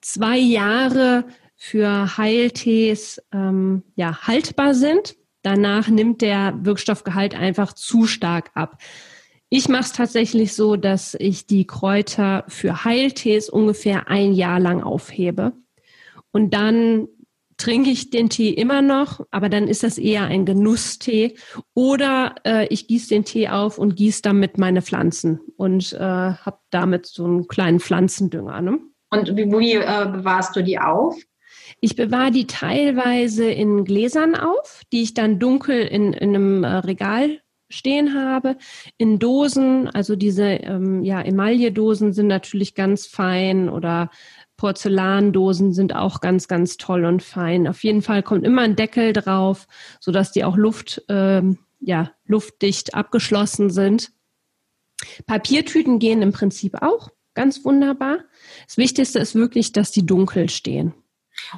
zwei 0.00 0.36
Jahre 0.36 1.24
für 1.54 2.18
Heiltees 2.18 3.22
ähm, 3.32 3.84
ja, 3.94 4.26
haltbar 4.26 4.74
sind. 4.74 5.14
Danach 5.42 5.86
nimmt 5.86 6.22
der 6.22 6.58
Wirkstoffgehalt 6.60 7.36
einfach 7.36 7.72
zu 7.72 8.06
stark 8.08 8.50
ab. 8.54 8.78
Ich 9.48 9.68
mache 9.68 9.82
es 9.82 9.92
tatsächlich 9.92 10.54
so, 10.54 10.76
dass 10.76 11.14
ich 11.14 11.46
die 11.46 11.66
Kräuter 11.66 12.44
für 12.48 12.84
Heiltees 12.84 13.48
ungefähr 13.48 14.08
ein 14.08 14.32
Jahr 14.32 14.58
lang 14.58 14.82
aufhebe. 14.82 15.52
Und 16.32 16.52
dann 16.52 17.06
trinke 17.56 17.90
ich 17.90 18.10
den 18.10 18.28
Tee 18.28 18.50
immer 18.50 18.82
noch, 18.82 19.24
aber 19.30 19.48
dann 19.48 19.68
ist 19.68 19.82
das 19.82 19.98
eher 19.98 20.24
ein 20.24 20.44
Genusstee. 20.44 21.36
Oder 21.74 22.34
äh, 22.44 22.66
ich 22.68 22.88
gieße 22.88 23.08
den 23.08 23.24
Tee 23.24 23.48
auf 23.48 23.78
und 23.78 23.96
gieße 23.96 24.22
damit 24.22 24.58
meine 24.58 24.82
Pflanzen 24.82 25.40
und 25.56 25.92
äh, 25.92 25.98
habe 25.98 26.58
damit 26.70 27.06
so 27.06 27.24
einen 27.24 27.48
kleinen 27.48 27.80
Pflanzendünger. 27.80 28.60
Ne? 28.60 28.80
Und 29.10 29.36
wie, 29.36 29.46
wie 29.46 29.74
äh, 29.74 30.08
bewahrst 30.10 30.56
du 30.56 30.62
die 30.62 30.78
auf? 30.78 31.16
Ich 31.80 31.96
bewahre 31.96 32.30
die 32.30 32.46
teilweise 32.46 33.48
in 33.50 33.84
Gläsern 33.84 34.34
auf, 34.34 34.82
die 34.92 35.02
ich 35.02 35.14
dann 35.14 35.38
dunkel 35.38 35.82
in, 35.82 36.12
in 36.12 36.34
einem 36.34 36.64
äh, 36.64 36.76
Regal 36.78 37.40
stehen 37.68 38.14
habe. 38.14 38.56
In 38.96 39.18
Dosen, 39.18 39.88
also 39.88 40.16
diese 40.16 40.44
ähm, 40.44 41.02
ja, 41.02 41.20
Emaille-Dosen 41.20 42.12
sind 42.12 42.26
natürlich 42.28 42.74
ganz 42.74 43.06
fein 43.06 43.68
oder 43.68 44.10
Porzellandosen 44.56 45.72
sind 45.72 45.94
auch 45.94 46.20
ganz, 46.20 46.48
ganz 46.48 46.76
toll 46.76 47.04
und 47.04 47.22
fein. 47.22 47.68
Auf 47.68 47.84
jeden 47.84 48.02
Fall 48.02 48.22
kommt 48.22 48.44
immer 48.44 48.62
ein 48.62 48.76
Deckel 48.76 49.12
drauf, 49.12 49.66
sodass 50.00 50.32
die 50.32 50.44
auch 50.44 50.56
Luft, 50.56 51.02
ähm, 51.08 51.58
ja, 51.80 52.12
luftdicht 52.24 52.94
abgeschlossen 52.94 53.70
sind. 53.70 54.12
Papiertüten 55.26 55.98
gehen 55.98 56.22
im 56.22 56.32
Prinzip 56.32 56.82
auch 56.82 57.10
ganz 57.34 57.64
wunderbar. 57.64 58.18
Das 58.66 58.78
Wichtigste 58.78 59.18
ist 59.18 59.34
wirklich, 59.34 59.72
dass 59.72 59.90
die 59.90 60.06
dunkel 60.06 60.48
stehen. 60.48 60.94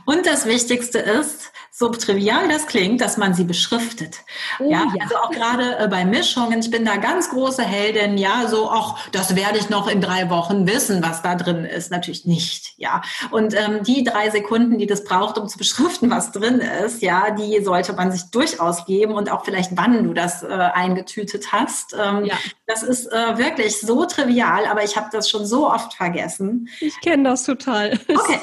Und 0.05 0.27
das 0.27 0.47
Wichtigste 0.47 0.99
ist, 0.99 1.53
so 1.79 1.91
trivial 1.91 2.49
das 2.49 2.67
klingt, 2.67 3.01
dass 3.01 3.19
man 3.19 3.35
sie 3.35 3.45
beschriftet. 3.45 4.17
Oh, 4.59 4.69
ja, 4.69 4.85
ja, 4.97 5.03
also 5.03 5.17
auch 5.17 5.31
gerade 5.31 5.79
äh, 5.79 5.87
bei 5.87 6.05
Mischungen, 6.05 6.59
ich 6.59 6.73
bin 6.73 6.85
da 6.85 6.97
ganz 6.97 7.31
große 7.31 7.63
Heldin, 7.63 8.19
ja, 8.19 8.49
so, 8.49 8.69
ach, 8.69 9.09
das 9.11 9.37
werde 9.37 9.59
ich 9.59 9.71
noch 9.71 9.87
in 9.87 10.01
drei 10.01 10.29
Wochen 10.29 10.67
wissen, 10.67 11.05
was 11.05 11.23
da 11.23 11.37
drin 11.37 11.65
ist. 11.65 11.93
Natürlich 11.93 12.27
nicht, 12.27 12.73
ja. 12.79 13.03
Und 13.31 13.55
ähm, 13.55 13.85
die 13.85 14.03
drei 14.03 14.29
Sekunden, 14.31 14.79
die 14.79 14.89
das 14.89 15.05
braucht, 15.05 15.39
um 15.39 15.47
zu 15.47 15.57
beschriften, 15.57 16.11
was 16.11 16.33
drin 16.33 16.61
ist, 16.85 17.01
ja, 17.01 17.31
die 17.31 17.63
sollte 17.63 17.93
man 17.93 18.11
sich 18.11 18.25
durchaus 18.33 18.85
geben 18.85 19.13
und 19.13 19.31
auch 19.31 19.45
vielleicht, 19.45 19.77
wann 19.77 20.03
du 20.03 20.15
das 20.15 20.43
äh, 20.43 20.49
eingetütet 20.49 21.53
hast. 21.53 21.95
Ähm, 21.95 22.25
ja. 22.25 22.35
Das 22.67 22.83
ist 22.83 23.07
äh, 23.07 23.39
wirklich 23.39 23.81
so 23.81 24.05
trivial, 24.05 24.67
aber 24.67 24.83
ich 24.83 24.97
habe 24.97 25.11
das 25.13 25.31
schon 25.31 25.47
so 25.47 25.71
oft 25.71 25.95
vergessen. 25.95 26.69
Ich 26.81 27.01
kenne 27.01 27.23
das 27.23 27.45
total. 27.45 28.01
Okay. 28.09 28.41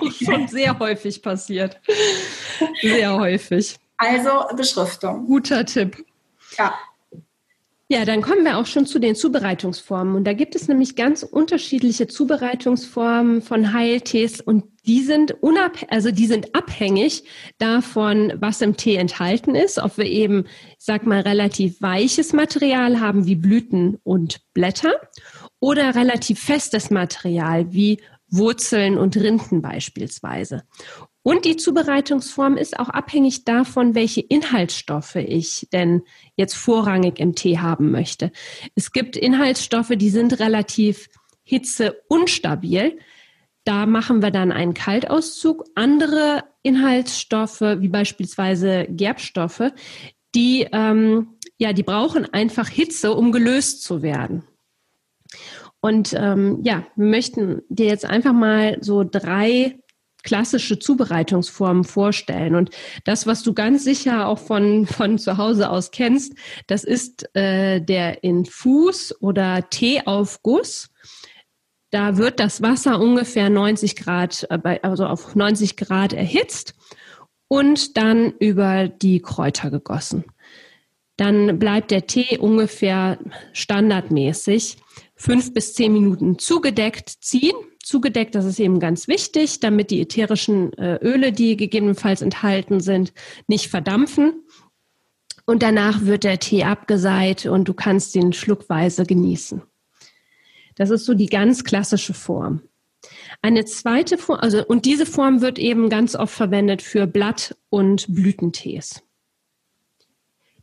Das 0.00 0.08
ist 0.08 0.24
schon 0.24 0.48
sehr 0.48 0.72
häufig 0.78 1.22
passiert. 1.22 1.80
Sehr 2.80 3.16
häufig. 3.16 3.76
Also 3.98 4.30
Beschriftung. 4.56 5.26
Guter 5.26 5.64
Tipp. 5.64 6.04
Ja. 6.58 6.74
Ja, 7.88 8.04
dann 8.04 8.20
kommen 8.20 8.44
wir 8.44 8.58
auch 8.58 8.66
schon 8.66 8.84
zu 8.84 8.98
den 8.98 9.14
Zubereitungsformen. 9.14 10.16
Und 10.16 10.24
da 10.24 10.32
gibt 10.32 10.56
es 10.56 10.66
nämlich 10.66 10.96
ganz 10.96 11.22
unterschiedliche 11.22 12.08
Zubereitungsformen 12.08 13.42
von 13.42 13.72
Heiltees 13.72 14.40
und 14.40 14.64
die 14.86 15.02
sind 15.02 15.40
unab 15.40 15.78
also 15.90 16.10
die 16.10 16.26
sind 16.26 16.54
abhängig 16.54 17.22
davon, 17.58 18.32
was 18.36 18.60
im 18.60 18.76
Tee 18.76 18.96
enthalten 18.96 19.54
ist, 19.54 19.78
ob 19.78 19.98
wir 19.98 20.06
eben, 20.06 20.46
sag 20.78 21.06
mal, 21.06 21.20
relativ 21.20 21.80
weiches 21.80 22.32
Material 22.32 22.98
haben 23.00 23.26
wie 23.26 23.36
Blüten 23.36 23.98
und 24.02 24.40
Blätter 24.52 24.94
oder 25.60 25.94
relativ 25.94 26.40
festes 26.40 26.90
Material 26.90 27.72
wie 27.72 28.00
Wurzeln 28.28 28.98
und 28.98 29.16
Rinden 29.16 29.62
beispielsweise. 29.62 30.64
Und 31.22 31.44
die 31.44 31.56
Zubereitungsform 31.56 32.56
ist 32.56 32.78
auch 32.78 32.88
abhängig 32.88 33.44
davon, 33.44 33.96
welche 33.96 34.20
Inhaltsstoffe 34.20 35.16
ich 35.16 35.66
denn 35.72 36.02
jetzt 36.36 36.54
vorrangig 36.54 37.18
im 37.18 37.34
Tee 37.34 37.58
haben 37.58 37.90
möchte. 37.90 38.30
Es 38.76 38.92
gibt 38.92 39.16
Inhaltsstoffe, 39.16 39.92
die 39.96 40.10
sind 40.10 40.38
relativ 40.38 41.08
hitzeunstabil. 41.42 42.98
Da 43.64 43.86
machen 43.86 44.22
wir 44.22 44.30
dann 44.30 44.52
einen 44.52 44.74
Kaltauszug. 44.74 45.64
Andere 45.74 46.44
Inhaltsstoffe, 46.62 47.60
wie 47.60 47.88
beispielsweise 47.88 48.86
Gerbstoffe, 48.88 49.72
die, 50.36 50.68
ähm, 50.70 51.38
ja, 51.58 51.72
die 51.72 51.82
brauchen 51.82 52.32
einfach 52.32 52.68
Hitze, 52.68 53.12
um 53.14 53.32
gelöst 53.32 53.82
zu 53.82 54.02
werden. 54.02 54.44
Und 55.86 56.14
ähm, 56.14 56.58
ja, 56.64 56.84
wir 56.96 57.06
möchten 57.06 57.62
dir 57.68 57.86
jetzt 57.86 58.04
einfach 58.04 58.32
mal 58.32 58.76
so 58.80 59.04
drei 59.04 59.78
klassische 60.24 60.80
Zubereitungsformen 60.80 61.84
vorstellen. 61.84 62.56
Und 62.56 62.70
das, 63.04 63.28
was 63.28 63.44
du 63.44 63.54
ganz 63.54 63.84
sicher 63.84 64.26
auch 64.26 64.40
von, 64.40 64.86
von 64.86 65.16
zu 65.16 65.36
Hause 65.36 65.70
aus 65.70 65.92
kennst, 65.92 66.34
das 66.66 66.82
ist 66.82 67.32
äh, 67.36 67.80
der 67.80 68.24
Infus 68.24 69.14
oder 69.20 69.70
Teeaufguss. 69.70 70.90
Da 71.92 72.16
wird 72.16 72.40
das 72.40 72.62
Wasser 72.62 73.00
ungefähr 73.00 73.48
90 73.48 73.94
Grad, 73.94 74.44
äh, 74.50 74.80
also 74.82 75.06
auf 75.06 75.36
90 75.36 75.76
Grad 75.76 76.12
erhitzt 76.12 76.74
und 77.46 77.96
dann 77.96 78.32
über 78.40 78.88
die 78.88 79.22
Kräuter 79.22 79.70
gegossen. 79.70 80.24
Dann 81.16 81.60
bleibt 81.60 81.92
der 81.92 82.08
Tee 82.08 82.38
ungefähr 82.38 83.20
standardmäßig 83.52 84.78
fünf 85.16 85.52
bis 85.52 85.74
zehn 85.74 85.92
Minuten 85.92 86.38
zugedeckt 86.38 87.08
ziehen 87.20 87.56
zugedeckt. 87.86 88.34
Das 88.34 88.44
ist 88.44 88.58
eben 88.58 88.80
ganz 88.80 89.08
wichtig, 89.08 89.60
damit 89.60 89.90
die 89.90 90.00
ätherischen 90.00 90.72
äh, 90.74 90.96
Öle, 90.96 91.32
die 91.32 91.56
gegebenenfalls 91.56 92.20
enthalten 92.20 92.80
sind, 92.80 93.12
nicht 93.46 93.68
verdampfen. 93.68 94.42
Und 95.46 95.62
danach 95.62 96.02
wird 96.02 96.24
der 96.24 96.40
Tee 96.40 96.64
abgeseit 96.64 97.46
und 97.46 97.68
du 97.68 97.74
kannst 97.74 98.16
ihn 98.16 98.32
schluckweise 98.32 99.06
genießen. 99.06 99.62
Das 100.74 100.90
ist 100.90 101.04
so 101.04 101.14
die 101.14 101.26
ganz 101.26 101.62
klassische 101.62 102.12
Form. 102.12 102.62
Eine 103.40 103.64
zweite 103.64 104.18
Form, 104.18 104.40
also, 104.40 104.66
und 104.66 104.84
diese 104.84 105.06
Form 105.06 105.40
wird 105.40 105.58
eben 105.60 105.88
ganz 105.88 106.16
oft 106.16 106.34
verwendet 106.34 106.82
für 106.82 107.06
Blatt- 107.06 107.56
und 107.70 108.12
Blütentees. 108.12 109.04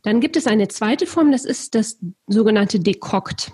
Dann 0.02 0.20
gibt 0.20 0.36
es 0.36 0.46
eine 0.46 0.68
zweite 0.68 1.06
Form, 1.06 1.32
das 1.32 1.46
ist 1.46 1.74
das 1.74 1.98
sogenannte 2.26 2.78
Dekokt. 2.78 3.52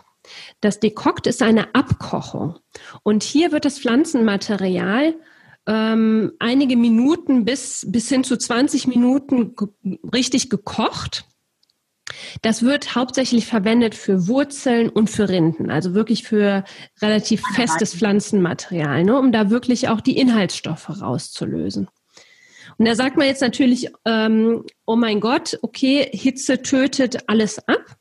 Das 0.60 0.80
Dekokt 0.80 1.26
ist 1.26 1.42
eine 1.42 1.74
Abkochung. 1.74 2.58
Und 3.02 3.22
hier 3.22 3.52
wird 3.52 3.64
das 3.64 3.78
Pflanzenmaterial 3.78 5.14
ähm, 5.66 6.32
einige 6.38 6.76
Minuten 6.76 7.44
bis, 7.44 7.86
bis 7.88 8.08
hin 8.08 8.24
zu 8.24 8.36
20 8.36 8.86
Minuten 8.86 9.54
richtig 10.12 10.50
gekocht. 10.50 11.24
Das 12.42 12.62
wird 12.62 12.96
hauptsächlich 12.96 13.46
verwendet 13.46 13.94
für 13.94 14.26
Wurzeln 14.26 14.88
und 14.88 15.08
für 15.08 15.28
Rinden, 15.28 15.70
also 15.70 15.94
wirklich 15.94 16.24
für 16.24 16.64
relativ 17.00 17.42
festes 17.54 17.94
Pflanzenmaterial, 17.94 19.04
ne, 19.04 19.16
um 19.18 19.30
da 19.30 19.50
wirklich 19.50 19.88
auch 19.88 20.00
die 20.00 20.18
Inhaltsstoffe 20.18 21.00
rauszulösen. 21.00 21.88
Und 22.78 22.86
da 22.86 22.94
sagt 22.94 23.16
man 23.16 23.26
jetzt 23.26 23.42
natürlich, 23.42 23.90
ähm, 24.06 24.64
oh 24.86 24.96
mein 24.96 25.20
Gott, 25.20 25.58
okay, 25.62 26.08
Hitze 26.12 26.62
tötet 26.62 27.28
alles 27.28 27.58
ab. 27.68 27.96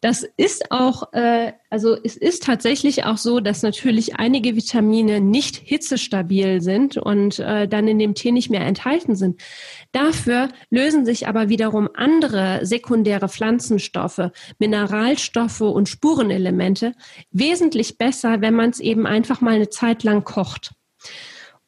Das 0.00 0.24
ist 0.36 0.70
auch, 0.70 1.12
äh, 1.12 1.52
also 1.70 1.96
es 2.02 2.16
ist 2.16 2.42
tatsächlich 2.42 3.04
auch 3.04 3.16
so, 3.16 3.40
dass 3.40 3.62
natürlich 3.62 4.16
einige 4.16 4.56
Vitamine 4.56 5.20
nicht 5.20 5.56
hitzestabil 5.56 6.60
sind 6.60 6.96
und 6.96 7.38
äh, 7.38 7.68
dann 7.68 7.88
in 7.88 7.98
dem 7.98 8.14
Tee 8.14 8.32
nicht 8.32 8.50
mehr 8.50 8.62
enthalten 8.66 9.14
sind. 9.14 9.40
Dafür 9.92 10.48
lösen 10.70 11.04
sich 11.04 11.28
aber 11.28 11.48
wiederum 11.48 11.88
andere 11.94 12.66
sekundäre 12.66 13.28
Pflanzenstoffe, 13.28 14.30
Mineralstoffe 14.58 15.60
und 15.60 15.88
Spurenelemente 15.88 16.94
wesentlich 17.30 17.98
besser, 17.98 18.40
wenn 18.40 18.54
man 18.54 18.70
es 18.70 18.80
eben 18.80 19.06
einfach 19.06 19.40
mal 19.40 19.54
eine 19.54 19.68
Zeit 19.68 20.02
lang 20.02 20.24
kocht. 20.24 20.72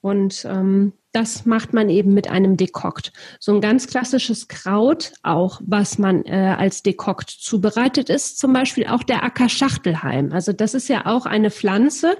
Und 0.01 0.45
ähm, 0.45 0.93
das 1.15 1.47
macht 1.47 1.73
man 1.73 1.89
eben 1.89 2.13
mit 2.13 2.29
einem 2.29 2.57
Dekokt. 2.57 3.13
So 3.39 3.55
ein 3.55 3.61
ganz 3.61 3.87
klassisches 3.87 4.49
Kraut 4.49 5.13
auch, 5.23 5.61
was 5.65 5.97
man 5.97 6.25
äh, 6.25 6.57
als 6.59 6.83
Dekokt 6.83 7.31
zubereitet, 7.31 8.11
ist 8.11 8.39
zum 8.39 8.53
Beispiel 8.53 8.89
auch 8.89 9.05
der 9.05 9.23
Ackerschachtelhalm. 9.23 10.33
Also 10.33 10.53
das 10.53 10.75
ist 10.75 10.89
ja 10.89 11.07
auch 11.07 11.25
eine 11.25 11.53
Pflanze, 11.53 12.17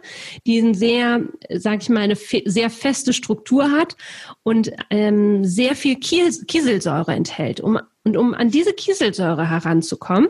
die 0.47 0.61
ein 0.61 0.75
sehr, 0.75 1.23
sag 1.51 1.83
ich 1.83 1.89
mal, 1.89 2.03
eine 2.03 2.15
fe 2.15 2.43
sehr 2.47 2.71
feste 2.71 3.13
Struktur 3.13 3.73
hat 3.73 3.97
und 4.45 4.71
ähm, 4.91 5.45
sehr 5.45 5.75
viel 5.75 5.97
Kies 5.97 6.47
Kieselsäure 6.47 7.15
enthält. 7.15 7.61
Um, 7.61 7.81
und 8.05 8.17
um 8.17 8.33
an 8.33 8.51
diese 8.51 8.75
Kieselsäure 8.75 9.51
heranzukommen, 9.51 10.29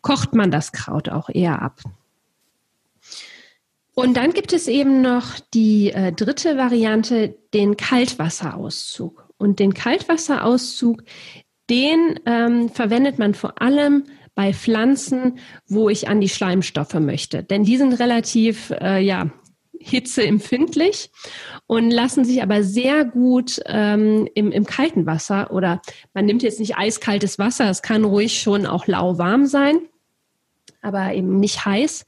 kocht 0.00 0.34
man 0.34 0.50
das 0.50 0.72
Kraut 0.72 1.10
auch 1.10 1.28
eher 1.28 1.60
ab. 1.60 1.82
Und 3.98 4.18
dann 4.18 4.34
gibt 4.34 4.52
es 4.52 4.68
eben 4.68 5.00
noch 5.00 5.40
die 5.54 5.90
äh, 5.90 6.12
dritte 6.12 6.58
Variante, 6.58 7.34
den 7.54 7.78
Kaltwasserauszug. 7.78 9.26
Und 9.38 9.58
den 9.58 9.72
Kaltwasserauszug, 9.72 11.02
den 11.70 12.20
ähm, 12.26 12.68
verwendet 12.68 13.18
man 13.18 13.32
vor 13.32 13.60
allem 13.62 14.04
bei 14.34 14.52
Pflanzen, 14.52 15.38
wo 15.66 15.88
ich 15.88 16.08
an 16.08 16.20
die 16.20 16.28
Schleimstoffe 16.28 16.92
möchte. 17.00 17.42
Denn 17.42 17.64
die 17.64 17.78
sind 17.78 17.94
relativ, 17.94 18.70
äh, 18.70 19.00
ja, 19.00 19.30
hitzeempfindlich 19.80 21.10
und 21.66 21.90
lassen 21.90 22.24
sich 22.24 22.42
aber 22.42 22.62
sehr 22.64 23.04
gut 23.04 23.60
ähm, 23.64 24.28
im, 24.34 24.52
im 24.52 24.66
kalten 24.66 25.06
Wasser 25.06 25.52
oder 25.52 25.80
man 26.12 26.26
nimmt 26.26 26.42
jetzt 26.42 26.60
nicht 26.60 26.76
eiskaltes 26.76 27.38
Wasser, 27.38 27.70
es 27.70 27.82
kann 27.82 28.04
ruhig 28.04 28.40
schon 28.40 28.66
auch 28.66 28.86
lauwarm 28.86 29.46
sein 29.46 29.78
aber 30.86 31.12
eben 31.12 31.40
nicht 31.40 31.64
heiß 31.64 32.06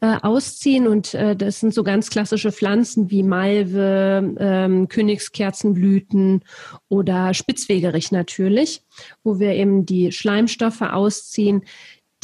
äh, 0.00 0.16
ausziehen. 0.22 0.88
Und 0.88 1.14
äh, 1.14 1.36
das 1.36 1.60
sind 1.60 1.74
so 1.74 1.84
ganz 1.84 2.10
klassische 2.10 2.50
Pflanzen 2.50 3.10
wie 3.10 3.22
Malve, 3.22 4.34
ähm, 4.38 4.88
Königskerzenblüten 4.88 6.42
oder 6.88 7.34
Spitzwegerich 7.34 8.10
natürlich, 8.10 8.82
wo 9.22 9.38
wir 9.38 9.52
eben 9.52 9.86
die 9.86 10.10
Schleimstoffe 10.12 10.82
ausziehen. 10.82 11.62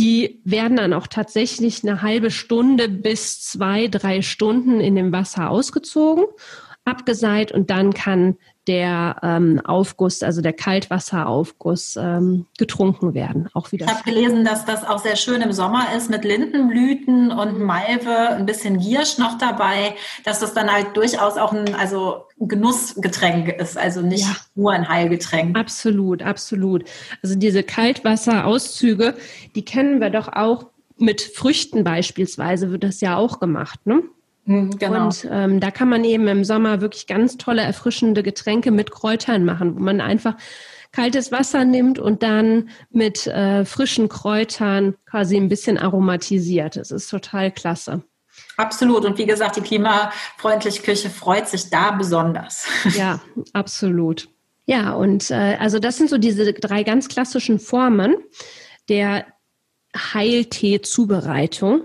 Die 0.00 0.40
werden 0.44 0.78
dann 0.78 0.94
auch 0.94 1.06
tatsächlich 1.06 1.84
eine 1.84 2.02
halbe 2.02 2.30
Stunde 2.30 2.88
bis 2.88 3.42
zwei, 3.42 3.88
drei 3.88 4.22
Stunden 4.22 4.80
in 4.80 4.96
dem 4.96 5.12
Wasser 5.12 5.50
ausgezogen, 5.50 6.24
abgeseit 6.84 7.52
und 7.52 7.70
dann 7.70 7.92
kann 7.92 8.38
der 8.68 9.16
ähm, 9.22 9.60
Aufguss, 9.64 10.22
also 10.22 10.40
der 10.40 10.52
Kaltwasseraufguss, 10.52 11.96
ähm, 11.96 12.46
getrunken 12.58 13.12
werden. 13.12 13.48
Auch 13.54 13.72
wieder. 13.72 13.86
Ich 13.86 13.92
habe 13.92 14.04
gelesen, 14.04 14.44
dass 14.44 14.64
das 14.64 14.84
auch 14.84 14.98
sehr 14.98 15.16
schön 15.16 15.42
im 15.42 15.52
Sommer 15.52 15.94
ist 15.96 16.10
mit 16.10 16.24
Lindenblüten 16.24 17.32
und 17.32 17.60
Malve, 17.60 18.30
ein 18.30 18.46
bisschen 18.46 18.78
Giersch 18.78 19.18
noch 19.18 19.36
dabei, 19.38 19.94
dass 20.24 20.38
das 20.38 20.54
dann 20.54 20.72
halt 20.72 20.96
durchaus 20.96 21.36
auch 21.38 21.52
ein 21.52 21.74
also 21.74 22.26
Genussgetränk 22.38 23.48
ist, 23.48 23.76
also 23.76 24.00
nicht 24.00 24.26
ja. 24.26 24.36
nur 24.54 24.72
ein 24.72 24.88
Heilgetränk. 24.88 25.56
Absolut, 25.58 26.22
absolut. 26.22 26.84
Also 27.22 27.34
diese 27.34 27.64
Kaltwasserauszüge, 27.64 29.14
die 29.56 29.64
kennen 29.64 30.00
wir 30.00 30.10
doch 30.10 30.28
auch 30.28 30.66
mit 30.98 31.20
Früchten 31.20 31.82
beispielsweise, 31.82 32.70
wird 32.70 32.84
das 32.84 33.00
ja 33.00 33.16
auch 33.16 33.40
gemacht, 33.40 33.86
ne? 33.86 34.02
Mhm, 34.44 34.78
genau. 34.78 35.06
Und 35.06 35.28
ähm, 35.30 35.60
da 35.60 35.70
kann 35.70 35.88
man 35.88 36.04
eben 36.04 36.26
im 36.28 36.44
Sommer 36.44 36.80
wirklich 36.80 37.06
ganz 37.06 37.36
tolle, 37.36 37.62
erfrischende 37.62 38.22
Getränke 38.22 38.70
mit 38.70 38.90
Kräutern 38.90 39.44
machen, 39.44 39.76
wo 39.76 39.80
man 39.80 40.00
einfach 40.00 40.36
kaltes 40.92 41.32
Wasser 41.32 41.64
nimmt 41.64 41.98
und 41.98 42.22
dann 42.22 42.68
mit 42.90 43.26
äh, 43.26 43.64
frischen 43.64 44.08
Kräutern 44.08 44.94
quasi 45.06 45.36
ein 45.36 45.48
bisschen 45.48 45.78
aromatisiert. 45.78 46.76
Das 46.76 46.90
ist 46.90 47.08
total 47.08 47.50
klasse. 47.50 48.02
Absolut. 48.56 49.04
Und 49.04 49.18
wie 49.18 49.26
gesagt, 49.26 49.56
die 49.56 49.62
klimafreundliche 49.62 50.82
Küche 50.82 51.10
freut 51.10 51.48
sich 51.48 51.70
da 51.70 51.92
besonders. 51.92 52.66
Ja, 52.96 53.20
absolut. 53.52 54.28
Ja, 54.66 54.92
und 54.92 55.30
äh, 55.30 55.56
also 55.58 55.78
das 55.78 55.96
sind 55.96 56.10
so 56.10 56.18
diese 56.18 56.52
drei 56.52 56.82
ganz 56.82 57.08
klassischen 57.08 57.58
Formen 57.58 58.14
der 58.88 59.26
Heiltee-Zubereitung. 59.96 61.82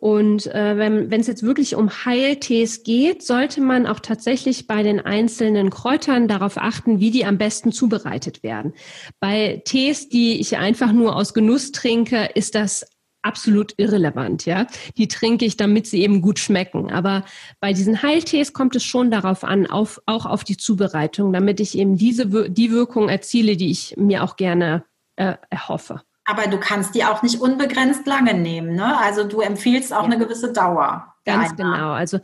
Und 0.00 0.46
äh, 0.46 0.78
wenn 0.78 1.20
es 1.20 1.26
jetzt 1.26 1.42
wirklich 1.42 1.74
um 1.74 1.90
Heiltees 1.90 2.84
geht, 2.84 3.22
sollte 3.22 3.60
man 3.60 3.86
auch 3.86 4.00
tatsächlich 4.00 4.66
bei 4.66 4.82
den 4.82 4.98
einzelnen 4.98 5.68
Kräutern 5.68 6.26
darauf 6.26 6.56
achten, 6.56 7.00
wie 7.00 7.10
die 7.10 7.26
am 7.26 7.36
besten 7.36 7.70
zubereitet 7.70 8.42
werden. 8.42 8.72
Bei 9.20 9.60
Tees, 9.66 10.08
die 10.08 10.40
ich 10.40 10.56
einfach 10.56 10.92
nur 10.92 11.16
aus 11.16 11.34
Genuss 11.34 11.70
trinke, 11.72 12.30
ist 12.34 12.54
das 12.54 12.86
absolut 13.20 13.74
irrelevant, 13.76 14.46
ja. 14.46 14.66
Die 14.96 15.06
trinke 15.06 15.44
ich, 15.44 15.58
damit 15.58 15.86
sie 15.86 16.00
eben 16.00 16.22
gut 16.22 16.38
schmecken. 16.38 16.90
Aber 16.90 17.26
bei 17.60 17.74
diesen 17.74 18.00
Heiltees 18.00 18.54
kommt 18.54 18.74
es 18.76 18.84
schon 18.84 19.10
darauf 19.10 19.44
an, 19.44 19.66
auf, 19.66 20.00
auch 20.06 20.24
auf 20.24 20.44
die 20.44 20.56
Zubereitung, 20.56 21.30
damit 21.34 21.60
ich 21.60 21.76
eben 21.76 21.98
diese, 21.98 22.48
die 22.48 22.72
Wirkung 22.72 23.10
erziele, 23.10 23.58
die 23.58 23.70
ich 23.70 23.96
mir 23.98 24.24
auch 24.24 24.36
gerne 24.36 24.84
äh, 25.16 25.34
erhoffe. 25.50 26.00
Aber 26.30 26.46
du 26.46 26.58
kannst 26.58 26.94
die 26.94 27.04
auch 27.04 27.22
nicht 27.22 27.40
unbegrenzt 27.40 28.06
lange 28.06 28.34
nehmen. 28.34 28.74
Ne? 28.74 28.98
Also 28.98 29.24
du 29.24 29.40
empfiehlst 29.40 29.92
auch 29.92 30.02
ja. 30.02 30.04
eine 30.04 30.18
gewisse 30.18 30.52
Dauer. 30.52 31.14
Ganz 31.24 31.56
genau. 31.56 31.92
Also 31.92 32.20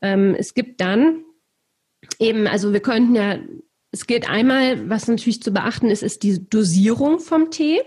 ähm, 0.00 0.34
es 0.38 0.54
gibt 0.54 0.80
dann 0.80 1.24
eben, 2.18 2.46
also 2.46 2.72
wir 2.72 2.80
könnten 2.80 3.14
ja, 3.14 3.38
es 3.90 4.06
geht 4.06 4.28
einmal, 4.28 4.88
was 4.88 5.08
natürlich 5.08 5.42
zu 5.42 5.52
beachten 5.52 5.90
ist, 5.90 6.02
ist 6.02 6.22
die 6.22 6.48
Dosierung 6.48 7.18
vom 7.18 7.50
Tee. 7.50 7.82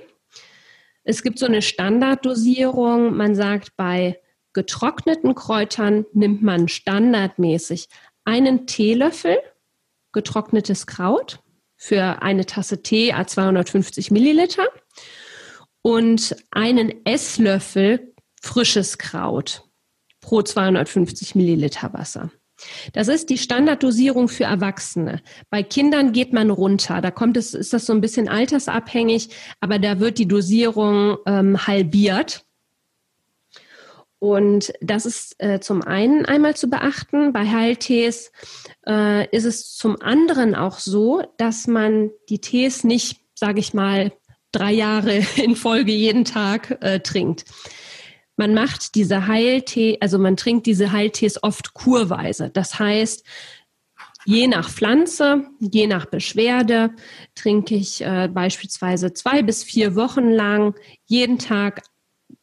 Es 1.03 1.23
gibt 1.23 1.39
so 1.39 1.45
eine 1.45 1.61
Standarddosierung. 1.61 3.15
Man 3.15 3.35
sagt, 3.35 3.75
bei 3.75 4.19
getrockneten 4.53 5.35
Kräutern 5.35 6.05
nimmt 6.13 6.41
man 6.41 6.67
standardmäßig 6.67 7.87
einen 8.23 8.67
Teelöffel 8.67 9.37
getrocknetes 10.11 10.87
Kraut 10.87 11.39
für 11.75 12.21
eine 12.21 12.45
Tasse 12.45 12.81
Tee 12.81 13.13
a 13.13 13.27
250 13.27 14.11
Milliliter 14.11 14.65
und 15.85 16.35
einen 16.49 17.05
Esslöffel 17.05 18.15
frisches 18.41 18.97
Kraut 18.97 19.69
pro 20.19 20.41
250 20.41 21.35
Milliliter 21.35 21.93
Wasser. 21.93 22.31
Das 22.93 23.07
ist 23.07 23.29
die 23.29 23.37
Standarddosierung 23.37 24.27
für 24.27 24.45
Erwachsene. 24.45 25.21
Bei 25.51 25.61
Kindern 25.61 26.11
geht 26.11 26.33
man 26.33 26.49
runter. 26.49 27.01
Da 27.01 27.11
kommt 27.11 27.37
es, 27.37 27.53
ist 27.53 27.71
das 27.71 27.85
so 27.85 27.93
ein 27.93 28.01
bisschen 28.01 28.27
altersabhängig, 28.27 29.29
aber 29.59 29.77
da 29.77 29.99
wird 29.99 30.17
die 30.17 30.27
Dosierung 30.27 31.17
ähm, 31.27 31.67
halbiert. 31.67 32.45
Und 34.17 34.73
das 34.81 35.05
ist 35.05 35.35
äh, 35.37 35.59
zum 35.59 35.83
einen 35.83 36.25
einmal 36.25 36.55
zu 36.55 36.67
beachten. 36.67 37.31
Bei 37.31 37.45
Heiltees 37.45 38.31
äh, 38.87 39.29
ist 39.29 39.45
es 39.45 39.75
zum 39.75 40.01
anderen 40.01 40.55
auch 40.55 40.79
so, 40.79 41.21
dass 41.37 41.67
man 41.67 42.09
die 42.29 42.39
Tees 42.39 42.83
nicht, 42.83 43.19
sage 43.35 43.59
ich 43.59 43.75
mal, 43.75 44.11
drei 44.55 44.71
Jahre 44.73 45.21
in 45.35 45.55
Folge 45.55 45.91
jeden 45.91 46.25
Tag 46.25 46.77
äh, 46.81 46.99
trinkt. 46.99 47.45
Man 48.37 48.53
macht 48.53 48.95
diese 48.95 49.27
Heiltee, 49.27 49.97
also 50.01 50.19
man 50.19 50.35
trinkt 50.35 50.65
diese 50.65 50.91
Heiltees 50.91 51.41
oft 51.41 51.73
kurweise. 51.73 52.49
Das 52.49 52.79
heißt, 52.79 53.25
je 54.25 54.47
nach 54.47 54.69
Pflanze, 54.69 55.45
je 55.59 55.87
nach 55.87 56.05
Beschwerde 56.05 56.91
trinke 57.35 57.75
ich 57.75 58.01
äh, 58.01 58.27
beispielsweise 58.27 59.13
zwei 59.13 59.41
bis 59.41 59.63
vier 59.63 59.95
Wochen 59.95 60.29
lang 60.31 60.75
jeden 61.05 61.39
Tag 61.39 61.83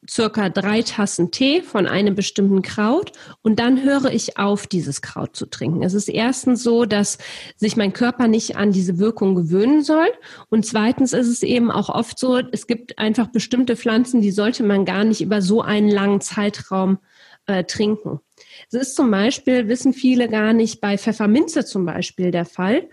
circa 0.09 0.49
drei 0.49 0.83
Tassen 0.83 1.31
Tee 1.31 1.63
von 1.63 1.87
einem 1.87 2.15
bestimmten 2.15 2.63
Kraut 2.63 3.13
und 3.43 3.59
dann 3.59 3.83
höre 3.83 4.13
ich 4.13 4.37
auf, 4.37 4.67
dieses 4.67 5.01
Kraut 5.01 5.37
zu 5.37 5.47
trinken. 5.47 5.83
Es 5.83 5.95
ist 5.95 6.09
erstens 6.09 6.63
so, 6.63 6.85
dass 6.85 7.19
sich 7.57 7.77
mein 7.77 7.93
Körper 7.93 8.27
nicht 8.27 8.57
an 8.57 8.73
diese 8.73 8.99
Wirkung 8.99 9.35
gewöhnen 9.35 9.83
soll 9.83 10.09
und 10.51 10.67
zweitens 10.67 11.13
ist 11.13 11.29
es 11.29 11.43
eben 11.43 11.71
auch 11.71 11.89
oft 11.89 12.19
so, 12.19 12.39
es 12.39 12.67
gibt 12.67 12.99
einfach 12.99 13.29
bestimmte 13.29 13.77
Pflanzen, 13.77 14.21
die 14.21 14.33
sollte 14.33 14.65
man 14.65 14.85
gar 14.85 15.05
nicht 15.05 15.21
über 15.21 15.41
so 15.41 15.63
einen 15.63 15.89
langen 15.89 16.21
Zeitraum 16.21 16.99
äh, 17.47 17.65
trinken. 17.65 18.21
Es 18.69 18.75
ist 18.75 18.97
zum 18.97 19.11
Beispiel, 19.11 19.69
wissen 19.69 19.93
viele 19.93 20.29
gar 20.29 20.53
nicht, 20.53 20.81
bei 20.81 20.99
Pfefferminze 20.99 21.65
zum 21.65 21.87
Beispiel 21.87 22.31
der 22.31 22.45
Fall 22.45 22.89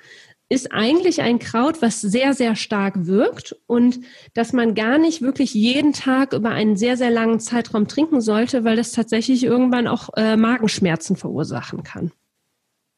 ist 0.50 0.72
eigentlich 0.72 1.22
ein 1.22 1.38
Kraut, 1.38 1.82
was 1.82 2.02
sehr, 2.02 2.34
sehr 2.34 2.56
stark 2.56 3.06
wirkt 3.06 3.56
und 3.68 4.00
dass 4.34 4.52
man 4.52 4.74
gar 4.74 4.98
nicht 4.98 5.22
wirklich 5.22 5.54
jeden 5.54 5.94
Tag 5.94 6.34
über 6.34 6.50
einen 6.50 6.76
sehr, 6.76 6.98
sehr 6.98 7.12
langen 7.12 7.40
Zeitraum 7.40 7.88
trinken 7.88 8.20
sollte, 8.20 8.64
weil 8.64 8.76
das 8.76 8.92
tatsächlich 8.92 9.44
irgendwann 9.44 9.88
auch 9.88 10.10
äh, 10.18 10.36
Magenschmerzen 10.36 11.16
verursachen 11.16 11.84
kann. 11.84 12.12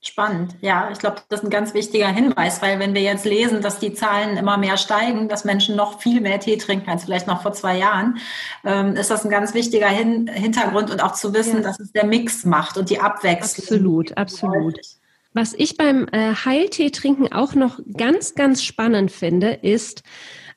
Spannend, 0.03 0.55
ja, 0.61 0.89
ich 0.91 0.97
glaube, 0.97 1.17
das 1.29 1.41
ist 1.41 1.45
ein 1.45 1.51
ganz 1.51 1.75
wichtiger 1.75 2.07
Hinweis, 2.07 2.59
weil 2.63 2.79
wenn 2.79 2.95
wir 2.95 3.01
jetzt 3.01 3.23
lesen, 3.23 3.61
dass 3.61 3.77
die 3.77 3.93
Zahlen 3.93 4.35
immer 4.35 4.57
mehr 4.57 4.77
steigen, 4.77 5.29
dass 5.29 5.45
Menschen 5.45 5.75
noch 5.75 6.01
viel 6.01 6.21
mehr 6.21 6.39
Tee 6.39 6.57
trinken 6.57 6.89
als 6.89 7.03
vielleicht 7.03 7.27
noch 7.27 7.43
vor 7.43 7.53
zwei 7.53 7.77
Jahren, 7.77 8.17
ähm, 8.63 8.95
ist 8.95 9.11
das 9.11 9.23
ein 9.25 9.29
ganz 9.29 9.53
wichtiger 9.53 9.89
Hin 9.89 10.27
Hintergrund 10.27 10.89
und 10.89 11.03
auch 11.03 11.13
zu 11.13 11.35
wissen, 11.35 11.57
ja. 11.57 11.61
dass 11.61 11.79
es 11.79 11.91
der 11.91 12.05
Mix 12.05 12.45
macht 12.45 12.77
und 12.77 12.89
die 12.89 12.99
Abwechslung. 12.99 13.63
Absolut, 13.63 14.17
absolut. 14.17 15.00
Was 15.33 15.53
ich 15.53 15.77
beim 15.77 16.07
äh, 16.11 16.35
Heiltee 16.35 16.89
trinken 16.89 17.31
auch 17.31 17.55
noch 17.55 17.79
ganz, 17.95 18.35
ganz 18.35 18.63
spannend 18.63 19.11
finde, 19.11 19.51
ist, 19.53 20.03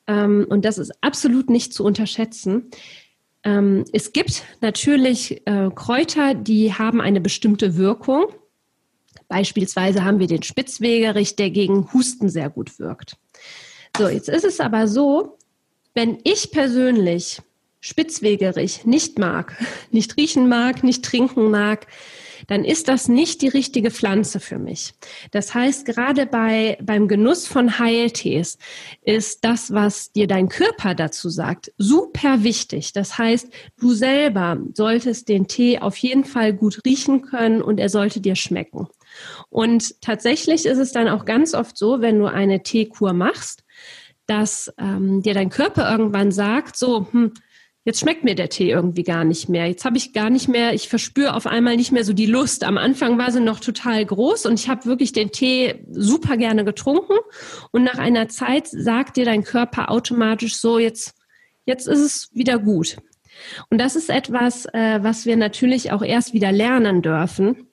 ähm, 0.06 0.46
und 0.48 0.64
das 0.64 0.78
ist 0.78 0.92
absolut 1.00 1.48
nicht 1.48 1.72
zu 1.72 1.84
unterschätzen, 1.84 2.70
ähm, 3.44 3.84
es 3.92 4.12
gibt 4.12 4.42
natürlich 4.60 5.46
äh, 5.46 5.70
Kräuter, 5.74 6.34
die 6.34 6.72
haben 6.72 7.00
eine 7.00 7.20
bestimmte 7.20 7.76
Wirkung. 7.76 8.24
Beispielsweise 9.28 10.04
haben 10.04 10.18
wir 10.18 10.26
den 10.26 10.42
Spitzwegerich, 10.42 11.36
der 11.36 11.50
gegen 11.50 11.92
Husten 11.92 12.28
sehr 12.28 12.50
gut 12.50 12.78
wirkt. 12.78 13.16
So, 13.96 14.08
jetzt 14.08 14.28
ist 14.28 14.44
es 14.44 14.60
aber 14.60 14.88
so, 14.88 15.38
wenn 15.94 16.18
ich 16.24 16.50
persönlich 16.50 17.40
Spitzwegerich 17.80 18.84
nicht 18.86 19.18
mag, 19.18 19.56
nicht 19.90 20.16
riechen 20.16 20.48
mag, 20.48 20.82
nicht 20.82 21.04
trinken 21.04 21.50
mag, 21.50 21.86
dann 22.46 22.64
ist 22.64 22.88
das 22.88 23.08
nicht 23.08 23.42
die 23.42 23.48
richtige 23.48 23.90
Pflanze 23.90 24.40
für 24.40 24.58
mich. 24.58 24.94
Das 25.30 25.54
heißt, 25.54 25.84
gerade 25.86 26.26
bei, 26.26 26.78
beim 26.82 27.08
Genuss 27.08 27.46
von 27.46 27.78
Heiltees 27.78 28.58
ist 29.02 29.44
das, 29.44 29.72
was 29.72 30.12
dir 30.12 30.26
dein 30.26 30.48
Körper 30.48 30.94
dazu 30.94 31.28
sagt, 31.28 31.72
super 31.78 32.42
wichtig. 32.42 32.92
Das 32.92 33.18
heißt, 33.18 33.48
du 33.78 33.92
selber 33.92 34.58
solltest 34.74 35.28
den 35.28 35.46
Tee 35.46 35.78
auf 35.78 35.96
jeden 35.96 36.24
Fall 36.24 36.52
gut 36.52 36.80
riechen 36.84 37.22
können 37.22 37.62
und 37.62 37.78
er 37.78 37.88
sollte 37.88 38.20
dir 38.20 38.36
schmecken. 38.36 38.88
Und 39.48 40.00
tatsächlich 40.00 40.66
ist 40.66 40.78
es 40.78 40.92
dann 40.92 41.08
auch 41.08 41.24
ganz 41.24 41.54
oft 41.54 41.78
so, 41.78 42.00
wenn 42.00 42.18
du 42.18 42.26
eine 42.26 42.62
Teekur 42.62 43.12
machst, 43.12 43.64
dass 44.26 44.72
ähm, 44.78 45.22
dir 45.22 45.34
dein 45.34 45.50
Körper 45.50 45.90
irgendwann 45.90 46.32
sagt, 46.32 46.76
so, 46.76 47.06
hm, 47.10 47.32
jetzt 47.84 48.00
schmeckt 48.00 48.24
mir 48.24 48.34
der 48.34 48.48
Tee 48.48 48.70
irgendwie 48.70 49.02
gar 49.02 49.24
nicht 49.24 49.48
mehr. 49.48 49.66
Jetzt 49.66 49.84
habe 49.84 49.96
ich 49.96 50.12
gar 50.12 50.30
nicht 50.30 50.48
mehr, 50.48 50.74
ich 50.74 50.88
verspüre 50.88 51.34
auf 51.34 51.46
einmal 51.46 51.76
nicht 51.76 51.92
mehr 51.92 52.04
so 52.04 52.12
die 52.12 52.26
Lust. 52.26 52.64
Am 52.64 52.78
Anfang 52.78 53.18
war 53.18 53.30
sie 53.30 53.40
noch 53.40 53.60
total 53.60 54.04
groß 54.04 54.46
und 54.46 54.58
ich 54.58 54.68
habe 54.68 54.86
wirklich 54.86 55.12
den 55.12 55.30
Tee 55.30 55.84
super 55.90 56.36
gerne 56.36 56.64
getrunken. 56.64 57.18
Und 57.72 57.84
nach 57.84 57.98
einer 57.98 58.28
Zeit 58.28 58.66
sagt 58.68 59.16
dir 59.16 59.24
dein 59.24 59.44
Körper 59.44 59.90
automatisch 59.90 60.56
so, 60.56 60.78
jetzt, 60.78 61.14
jetzt 61.66 61.86
ist 61.86 62.00
es 62.00 62.30
wieder 62.34 62.58
gut. 62.58 62.96
Und 63.68 63.78
das 63.78 63.96
ist 63.96 64.10
etwas, 64.10 64.66
äh, 64.66 65.02
was 65.02 65.26
wir 65.26 65.36
natürlich 65.36 65.92
auch 65.92 66.02
erst 66.02 66.32
wieder 66.32 66.52
lernen 66.52 67.02
dürfen 67.02 67.68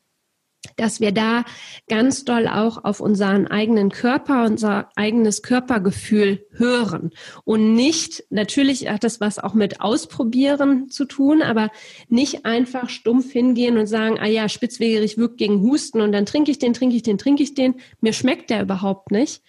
dass 0.76 1.00
wir 1.00 1.12
da 1.12 1.44
ganz 1.90 2.24
doll 2.24 2.48
auch 2.48 2.84
auf 2.84 3.00
unseren 3.00 3.48
eigenen 3.48 3.90
Körper, 3.90 4.46
unser 4.46 4.90
eigenes 4.96 5.42
Körpergefühl 5.42 6.46
hören. 6.52 7.12
Und 7.44 7.74
nicht, 7.74 8.24
natürlich 8.30 8.88
hat 8.88 9.04
das 9.04 9.20
was 9.20 9.40
auch 9.40 9.54
mit 9.54 9.82
Ausprobieren 9.82 10.90
zu 10.90 11.06
tun, 11.06 11.42
aber 11.42 11.70
nicht 12.10 12.46
einfach 12.46 12.90
stumpf 12.90 13.32
hingehen 13.32 13.78
und 13.78 13.88
sagen, 13.88 14.20
ah 14.20 14.28
ja, 14.28 14.50
Spitzwegerich 14.50 15.18
wirkt 15.18 15.38
gegen 15.38 15.62
Husten 15.62 16.02
und 16.02 16.12
dann 16.12 16.26
trinke 16.26 16.52
ich 16.52 16.60
den, 16.60 16.74
trinke 16.74 16.96
ich 16.96 17.04
den, 17.04 17.18
trinke 17.18 17.44
ich 17.44 17.54
den, 17.54 17.76
mir 18.00 18.14
schmeckt 18.14 18.50
der 18.50 18.62
überhaupt 18.62 19.12
nicht. 19.12 19.42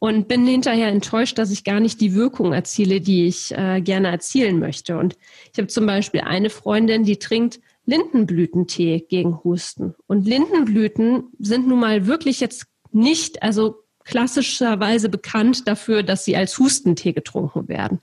Und 0.00 0.28
bin 0.28 0.46
hinterher 0.46 0.88
enttäuscht, 0.88 1.38
dass 1.38 1.50
ich 1.50 1.64
gar 1.64 1.80
nicht 1.80 1.98
die 2.00 2.14
Wirkung 2.14 2.52
erziele, 2.52 3.00
die 3.00 3.26
ich 3.26 3.52
äh, 3.52 3.80
gerne 3.80 4.08
erzielen 4.08 4.58
möchte. 4.58 4.98
Und 4.98 5.16
ich 5.50 5.58
habe 5.58 5.68
zum 5.68 5.86
Beispiel 5.86 6.20
eine 6.20 6.50
Freundin, 6.50 7.04
die 7.04 7.18
trinkt 7.18 7.60
Lindenblütentee 7.86 9.06
gegen 9.08 9.42
Husten. 9.44 9.94
Und 10.06 10.26
Lindenblüten 10.26 11.24
sind 11.38 11.66
nun 11.68 11.80
mal 11.80 12.06
wirklich 12.06 12.40
jetzt 12.40 12.66
nicht, 12.92 13.42
also 13.42 13.84
klassischerweise 14.04 15.08
bekannt 15.08 15.66
dafür, 15.66 16.02
dass 16.02 16.24
sie 16.24 16.36
als 16.36 16.58
Hustentee 16.58 17.12
getrunken 17.12 17.68
werden. 17.68 18.00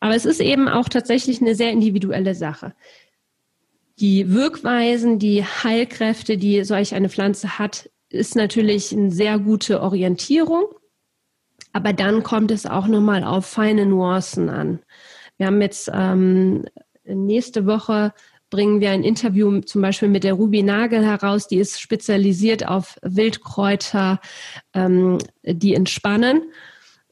Aber 0.00 0.14
es 0.14 0.24
ist 0.24 0.40
eben 0.40 0.68
auch 0.68 0.88
tatsächlich 0.88 1.40
eine 1.40 1.54
sehr 1.54 1.70
individuelle 1.70 2.34
Sache. 2.34 2.74
Die 3.98 4.32
Wirkweisen, 4.32 5.18
die 5.18 5.44
Heilkräfte, 5.44 6.36
die 6.36 6.64
solch 6.64 6.94
eine 6.94 7.08
Pflanze 7.08 7.58
hat, 7.58 7.88
ist 8.08 8.34
natürlich 8.34 8.92
eine 8.92 9.10
sehr 9.10 9.38
gute 9.38 9.80
Orientierung. 9.80 10.64
Aber 11.72 11.92
dann 11.92 12.22
kommt 12.22 12.50
es 12.50 12.66
auch 12.66 12.86
nochmal 12.86 13.24
auf 13.24 13.46
feine 13.46 13.86
Nuancen 13.86 14.50
an. 14.50 14.80
Wir 15.36 15.46
haben 15.46 15.62
jetzt 15.62 15.90
ähm, 15.92 16.64
nächste 17.04 17.66
Woche 17.66 18.12
bringen 18.52 18.82
wir 18.82 18.90
ein 18.90 19.02
Interview 19.02 19.60
zum 19.62 19.80
Beispiel 19.80 20.08
mit 20.08 20.24
der 20.24 20.34
Ruby 20.34 20.62
Nagel 20.62 21.04
heraus, 21.04 21.48
die 21.48 21.56
ist 21.56 21.80
spezialisiert 21.80 22.68
auf 22.68 22.98
Wildkräuter, 23.02 24.20
ähm, 24.74 25.18
die 25.42 25.74
entspannen. 25.74 26.42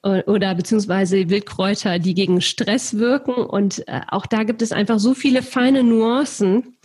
oder 0.02 0.54
beziehungsweise 0.54 1.28
Wildkräuter, 1.28 1.98
die 1.98 2.14
gegen 2.14 2.40
Stress 2.40 2.96
wirken. 2.96 3.34
Und 3.34 3.86
äh, 3.88 4.00
auch 4.08 4.26
da 4.26 4.44
gibt 4.44 4.62
es 4.62 4.72
einfach 4.72 4.98
so 4.98 5.12
viele 5.12 5.42
feine 5.42 5.82
Nuancen. 5.82 6.76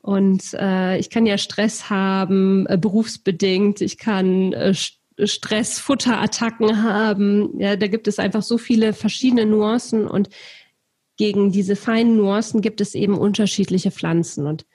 Und 0.00 0.52
äh, 0.54 0.98
ich 0.98 1.08
kann 1.08 1.24
ja 1.24 1.38
Stress 1.38 1.88
haben, 1.88 2.66
äh, 2.66 2.76
berufsbedingt. 2.76 3.80
Ich 3.80 3.98
kann 3.98 4.52
äh, 4.52 4.74
Stress, 4.74 5.86
haben. 6.82 7.58
Ja, 7.58 7.76
da 7.76 7.86
gibt 7.86 8.08
es 8.08 8.18
einfach 8.18 8.42
so 8.42 8.58
viele 8.58 8.92
verschiedene 8.92 9.46
Nuancen 9.46 10.06
und 10.06 10.28
gegen 11.16 11.52
diese 11.52 11.76
feinen 11.76 12.16
Nuancen 12.16 12.60
gibt 12.60 12.80
es 12.80 12.94
eben 12.94 13.18
unterschiedliche 13.18 13.90
Pflanzen. 13.90 14.46
Und 14.46 14.66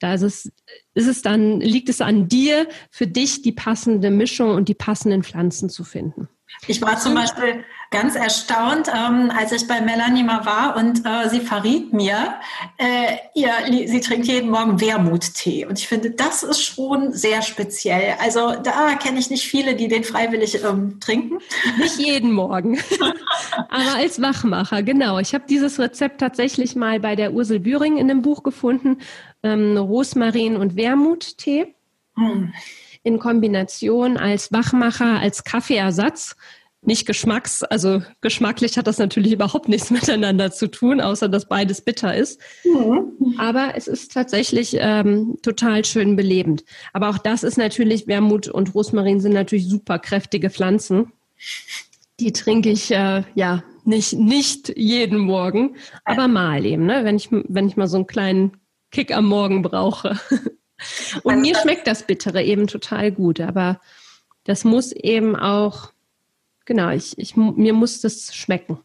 da 0.00 0.14
ist 0.14 0.22
es, 0.22 0.52
ist 0.94 1.06
es 1.06 1.22
dann, 1.22 1.60
liegt 1.60 1.88
es 1.88 2.00
an 2.00 2.28
dir, 2.28 2.68
für 2.90 3.06
dich 3.06 3.42
die 3.42 3.52
passende 3.52 4.10
Mischung 4.10 4.50
und 4.50 4.68
die 4.68 4.74
passenden 4.74 5.22
Pflanzen 5.22 5.68
zu 5.68 5.84
finden. 5.84 6.28
Ich 6.66 6.80
war 6.80 6.98
zum 6.98 7.14
Beispiel 7.14 7.64
ganz 7.92 8.16
erstaunt, 8.16 8.88
ähm, 8.88 9.30
als 9.36 9.52
ich 9.52 9.68
bei 9.68 9.80
Melanie 9.80 10.24
mal 10.24 10.44
war 10.44 10.76
und 10.76 11.06
äh, 11.06 11.28
sie 11.28 11.40
verriet 11.40 11.92
mir, 11.92 12.34
äh, 12.78 13.16
ihr, 13.34 13.52
sie 13.86 14.00
trinkt 14.00 14.26
jeden 14.26 14.50
Morgen 14.50 14.80
Wermuttee. 14.80 15.66
Und 15.66 15.78
ich 15.78 15.86
finde, 15.86 16.10
das 16.10 16.42
ist 16.42 16.62
schon 16.62 17.12
sehr 17.12 17.42
speziell. 17.42 18.14
Also 18.18 18.54
da 18.62 18.94
kenne 18.94 19.18
ich 19.20 19.30
nicht 19.30 19.44
viele, 19.44 19.76
die 19.76 19.88
den 19.88 20.02
freiwillig 20.02 20.64
ähm, 20.64 20.98
trinken. 21.00 21.38
Nicht 21.78 21.98
jeden 21.98 22.32
Morgen, 22.32 22.80
aber 23.68 23.96
als 23.96 24.20
Wachmacher, 24.20 24.82
genau. 24.82 25.18
Ich 25.18 25.34
habe 25.34 25.44
dieses 25.48 25.78
Rezept 25.78 26.18
tatsächlich 26.18 26.74
mal 26.74 26.98
bei 26.98 27.14
der 27.14 27.32
Ursel 27.32 27.60
Büring 27.60 27.98
in 27.98 28.10
einem 28.10 28.22
Buch 28.22 28.42
gefunden, 28.42 28.98
ähm, 29.42 29.76
Rosmarin 29.76 30.56
und 30.56 30.76
Wermuttee. 30.76 31.74
Hm 32.16 32.52
in 33.02 33.18
Kombination 33.18 34.16
als 34.16 34.52
Wachmacher, 34.52 35.18
als 35.18 35.44
Kaffeeersatz. 35.44 36.36
Nicht 36.84 37.06
geschmacks, 37.06 37.62
also 37.62 38.02
geschmacklich 38.22 38.76
hat 38.76 38.88
das 38.88 38.98
natürlich 38.98 39.32
überhaupt 39.32 39.68
nichts 39.68 39.90
miteinander 39.92 40.50
zu 40.50 40.68
tun, 40.68 41.00
außer 41.00 41.28
dass 41.28 41.46
beides 41.46 41.80
bitter 41.80 42.16
ist. 42.16 42.40
Mhm. 42.64 43.36
Aber 43.38 43.74
es 43.76 43.86
ist 43.86 44.12
tatsächlich 44.12 44.76
ähm, 44.78 45.36
total 45.42 45.84
schön 45.84 46.16
belebend. 46.16 46.64
Aber 46.92 47.08
auch 47.08 47.18
das 47.18 47.44
ist 47.44 47.56
natürlich, 47.56 48.08
Wermut 48.08 48.48
und 48.48 48.74
Rosmarin 48.74 49.20
sind 49.20 49.32
natürlich 49.32 49.68
super 49.68 50.00
kräftige 50.00 50.50
Pflanzen. 50.50 51.12
Die 52.18 52.32
trinke 52.32 52.70
ich 52.70 52.90
äh, 52.90 53.22
ja 53.34 53.62
nicht, 53.84 54.14
nicht 54.14 54.76
jeden 54.76 55.18
Morgen, 55.18 55.76
aber 56.04 56.28
mal 56.28 56.64
eben, 56.64 56.86
ne? 56.86 57.04
wenn, 57.04 57.16
ich, 57.16 57.28
wenn 57.30 57.66
ich 57.66 57.76
mal 57.76 57.88
so 57.88 57.96
einen 57.96 58.06
kleinen 58.06 58.56
Kick 58.90 59.14
am 59.14 59.26
Morgen 59.26 59.62
brauche. 59.62 60.18
Und 61.22 61.40
mir 61.40 61.56
schmeckt 61.56 61.86
das 61.86 62.06
Bittere 62.06 62.42
eben 62.42 62.66
total 62.66 63.12
gut, 63.12 63.40
aber 63.40 63.80
das 64.44 64.64
muss 64.64 64.92
eben 64.92 65.36
auch, 65.36 65.92
genau, 66.64 66.90
ich, 66.90 67.16
ich, 67.18 67.36
mir 67.36 67.72
muss 67.72 68.00
das 68.00 68.34
schmecken. 68.34 68.78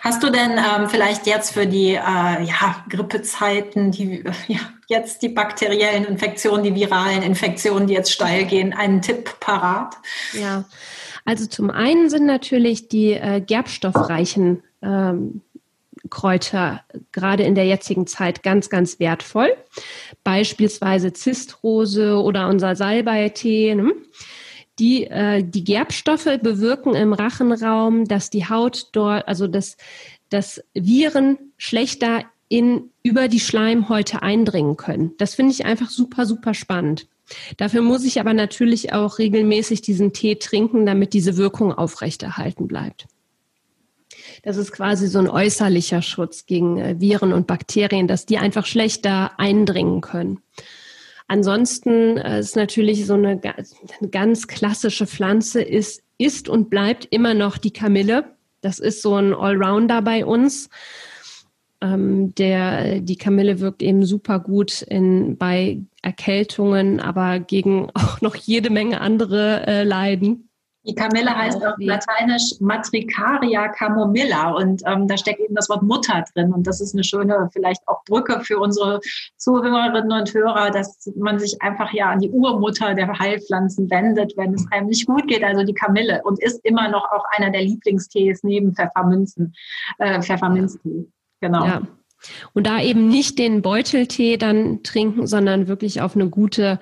Hast 0.00 0.22
du 0.22 0.30
denn 0.30 0.52
ähm, 0.52 0.88
vielleicht 0.88 1.26
jetzt 1.26 1.52
für 1.52 1.66
die 1.66 1.90
äh, 1.90 1.96
ja, 1.96 2.84
Grippezeiten, 2.88 3.90
die, 3.90 4.24
ja, 4.48 4.60
jetzt 4.88 5.22
die 5.22 5.28
bakteriellen 5.28 6.04
Infektionen, 6.04 6.64
die 6.64 6.74
viralen 6.74 7.22
Infektionen, 7.22 7.86
die 7.86 7.94
jetzt 7.94 8.12
steil 8.12 8.46
gehen, 8.46 8.72
einen 8.72 9.02
Tipp 9.02 9.38
parat? 9.38 9.96
Ja, 10.32 10.64
also 11.24 11.46
zum 11.46 11.70
einen 11.70 12.08
sind 12.08 12.24
natürlich 12.24 12.88
die 12.88 13.12
äh, 13.12 13.40
gerbstoffreichen 13.40 14.62
ähm, 14.80 15.42
Kräuter 16.10 16.82
gerade 17.12 17.42
in 17.42 17.54
der 17.54 17.66
jetzigen 17.66 18.06
Zeit 18.06 18.42
ganz, 18.42 18.70
ganz 18.70 18.98
wertvoll. 18.98 19.56
Beispielsweise 20.24 21.12
Zistrose 21.12 22.16
oder 22.16 22.48
unser 22.48 22.76
Salbeitee. 22.76 23.74
Ne? 23.74 23.92
Die, 24.78 25.06
äh, 25.06 25.42
die 25.42 25.64
Gerbstoffe 25.64 26.38
bewirken 26.42 26.94
im 26.94 27.12
Rachenraum, 27.12 28.04
dass 28.06 28.30
die 28.30 28.48
Haut 28.48 28.88
dort, 28.92 29.26
also 29.26 29.46
dass, 29.46 29.76
dass 30.28 30.62
Viren 30.74 31.38
schlechter 31.56 32.24
in, 32.48 32.90
über 33.02 33.28
die 33.28 33.40
Schleimhäute 33.40 34.22
eindringen 34.22 34.76
können. 34.76 35.12
Das 35.18 35.34
finde 35.34 35.52
ich 35.52 35.64
einfach 35.64 35.90
super, 35.90 36.26
super 36.26 36.54
spannend. 36.54 37.06
Dafür 37.56 37.82
muss 37.82 38.04
ich 38.04 38.20
aber 38.20 38.34
natürlich 38.34 38.92
auch 38.92 39.18
regelmäßig 39.18 39.82
diesen 39.82 40.12
Tee 40.12 40.36
trinken, 40.36 40.86
damit 40.86 41.12
diese 41.12 41.36
Wirkung 41.36 41.72
aufrechterhalten 41.72 42.68
bleibt. 42.68 43.06
Das 44.46 44.58
ist 44.58 44.70
quasi 44.70 45.08
so 45.08 45.18
ein 45.18 45.28
äußerlicher 45.28 46.02
Schutz 46.02 46.46
gegen 46.46 46.78
äh, 46.78 47.00
Viren 47.00 47.32
und 47.32 47.48
Bakterien, 47.48 48.06
dass 48.06 48.26
die 48.26 48.38
einfach 48.38 48.64
schlechter 48.64 49.32
eindringen 49.40 50.02
können. 50.02 50.38
Ansonsten 51.26 52.16
äh, 52.16 52.38
ist 52.38 52.54
natürlich 52.54 53.06
so 53.06 53.14
eine, 53.14 53.40
eine 53.42 54.08
ganz 54.12 54.46
klassische 54.46 55.08
Pflanze 55.08 55.62
ist, 55.62 56.04
ist 56.16 56.48
und 56.48 56.70
bleibt 56.70 57.08
immer 57.10 57.34
noch 57.34 57.58
die 57.58 57.72
Kamille. 57.72 58.36
Das 58.60 58.78
ist 58.78 59.02
so 59.02 59.16
ein 59.16 59.34
Allrounder 59.34 60.00
bei 60.00 60.24
uns. 60.24 60.70
Ähm, 61.80 62.32
der, 62.36 63.00
die 63.00 63.18
Kamille 63.18 63.58
wirkt 63.58 63.82
eben 63.82 64.04
super 64.04 64.38
gut 64.38 64.82
in, 64.82 65.36
bei 65.36 65.82
Erkältungen, 66.02 67.00
aber 67.00 67.40
gegen 67.40 67.90
auch 67.94 68.20
noch 68.20 68.36
jede 68.36 68.70
Menge 68.70 69.00
andere 69.00 69.66
äh, 69.66 69.82
Leiden. 69.82 70.45
Die 70.86 70.94
Kamille 70.94 71.34
heißt 71.34 71.64
auf 71.66 71.74
Lateinisch 71.78 72.60
Matricaria 72.60 73.68
camomilla 73.68 74.50
und 74.50 74.82
ähm, 74.86 75.08
da 75.08 75.16
steckt 75.16 75.40
eben 75.40 75.54
das 75.54 75.68
Wort 75.68 75.82
Mutter 75.82 76.24
drin 76.32 76.52
und 76.52 76.66
das 76.66 76.80
ist 76.80 76.94
eine 76.94 77.02
schöne 77.02 77.48
vielleicht 77.52 77.86
auch 77.88 78.04
Brücke 78.04 78.40
für 78.40 78.58
unsere 78.58 79.00
Zuhörerinnen 79.36 80.12
und 80.12 80.32
Hörer, 80.32 80.70
dass 80.70 81.10
man 81.16 81.38
sich 81.38 81.60
einfach 81.60 81.92
ja 81.92 82.10
an 82.10 82.20
die 82.20 82.30
Urmutter 82.30 82.94
der 82.94 83.18
Heilpflanzen 83.18 83.90
wendet, 83.90 84.34
wenn 84.36 84.54
es 84.54 84.66
einem 84.70 84.86
nicht 84.86 85.06
gut 85.06 85.26
geht, 85.26 85.42
also 85.42 85.64
die 85.64 85.74
Kamille 85.74 86.22
und 86.24 86.40
ist 86.42 86.64
immer 86.64 86.88
noch 86.88 87.10
auch 87.10 87.24
einer 87.36 87.50
der 87.50 87.62
Lieblingstees 87.62 88.44
neben 88.44 88.74
Pfefferminzen, 88.74 89.54
äh, 89.98 90.22
Pfefferminztee. 90.22 91.06
Genau. 91.40 91.64
Ja. 91.64 91.82
Und 92.54 92.66
da 92.66 92.80
eben 92.80 93.08
nicht 93.08 93.38
den 93.38 93.62
Beuteltee 93.62 94.36
dann 94.36 94.82
trinken, 94.82 95.26
sondern 95.26 95.68
wirklich 95.68 96.00
auf 96.00 96.14
eine 96.14 96.28
gute, 96.28 96.78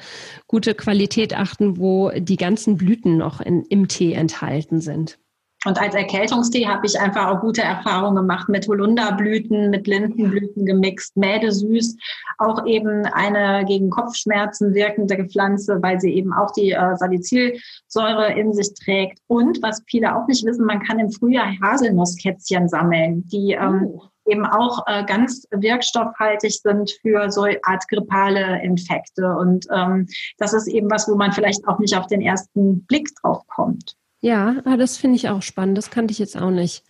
gute 0.47 0.75
Qualität 0.75 1.37
achten, 1.37 1.79
wo 1.79 2.11
die 2.11 2.37
ganzen 2.37 2.77
Blüten 2.77 3.17
noch 3.17 3.41
in, 3.41 3.65
im 3.65 3.89
Tee 3.89 4.13
enthalten 4.13 4.81
sind. 4.81 5.19
Und 5.65 5.81
als 5.81 5.95
Erkältungstee 5.95 6.67
habe 6.67 6.87
ich 6.87 6.99
einfach 7.01 7.29
auch 7.29 7.41
gute 7.41 7.63
Erfahrungen 7.63 8.17
gemacht 8.17 8.49
mit 8.49 8.69
Holunderblüten, 8.69 9.71
mit 9.71 9.87
Lindenblüten 9.87 10.67
gemixt, 10.67 11.17
Mädesüß, 11.17 11.97
auch 12.39 12.67
eben 12.67 13.07
eine 13.07 13.65
gegen 13.65 13.89
Kopfschmerzen 13.89 14.75
wirkende 14.75 15.25
Pflanze, 15.25 15.79
weil 15.81 16.01
sie 16.01 16.13
eben 16.13 16.35
auch 16.35 16.53
die 16.53 16.73
äh, 16.73 16.97
Salicylsäure 16.97 18.39
in 18.39 18.53
sich 18.53 18.75
trägt. 18.75 19.21
Und 19.27 19.63
was 19.63 19.83
viele 19.87 20.15
auch 20.15 20.27
nicht 20.27 20.45
wissen, 20.45 20.67
man 20.67 20.83
kann 20.83 20.99
im 20.99 21.11
Frühjahr 21.11 21.55
Haselnusskätzchen 21.63 22.69
sammeln, 22.69 23.27
die 23.29 23.53
ähm, 23.53 23.87
oh 23.87 24.03
eben 24.27 24.47
auch 24.47 24.87
äh, 24.87 25.05
ganz 25.05 25.47
wirkstoffhaltig 25.51 26.61
sind 26.61 26.91
für 27.03 27.31
so 27.31 27.43
Art 27.63 27.89
grippale 27.89 28.63
Infekte. 28.63 29.37
Und 29.37 29.67
ähm, 29.75 30.07
das 30.39 30.53
ist 30.53 30.67
eben 30.67 30.91
was, 30.91 31.09
wo 31.09 31.17
man 31.17 31.33
vielleicht 31.33 31.67
auch 31.67 31.79
nicht 31.79 31.97
auf 31.97 32.07
den 32.07 32.21
ersten 32.21 32.85
Blick 32.87 33.09
drauf 33.21 33.47
kommt. 33.47 33.97
Ja, 34.25 34.57
ah, 34.65 34.79
das 34.79 34.97
finde 34.97 35.17
ich 35.17 35.29
auch 35.29 35.43
spannend. 35.43 35.77
Das 35.77 35.91
kannte 35.91 36.13
ich 36.13 36.19
jetzt 36.19 36.41
auch 36.41 36.51
nicht. 36.51 36.83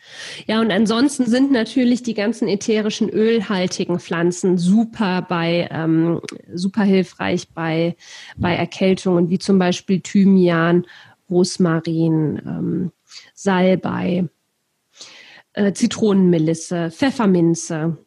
Ja, 0.47 0.61
und 0.61 0.71
ansonsten 0.71 1.27
sind 1.27 1.51
natürlich 1.51 2.05
die 2.05 2.15
ganzen 2.15 2.47
ätherischen 2.47 3.11
ölhaltigen 3.11 3.99
Pflanzen 3.99 4.57
super 4.57 5.23
bei, 5.29 5.69
ähm, 5.73 6.21
super 6.55 6.85
hilfreich 6.85 7.49
bei, 7.53 7.97
bei 8.37 8.55
Erkältungen, 8.55 9.31
wie 9.31 9.41
zum 9.41 9.59
Beispiel 9.59 10.01
Thymian, 10.01 10.87
Rosmarin, 11.29 12.41
ähm, 12.47 12.93
Salbei 13.35 14.29
äh, 15.55 15.73
Zitronenmelisse, 15.73 16.91
Pfefferminze. 16.91 17.99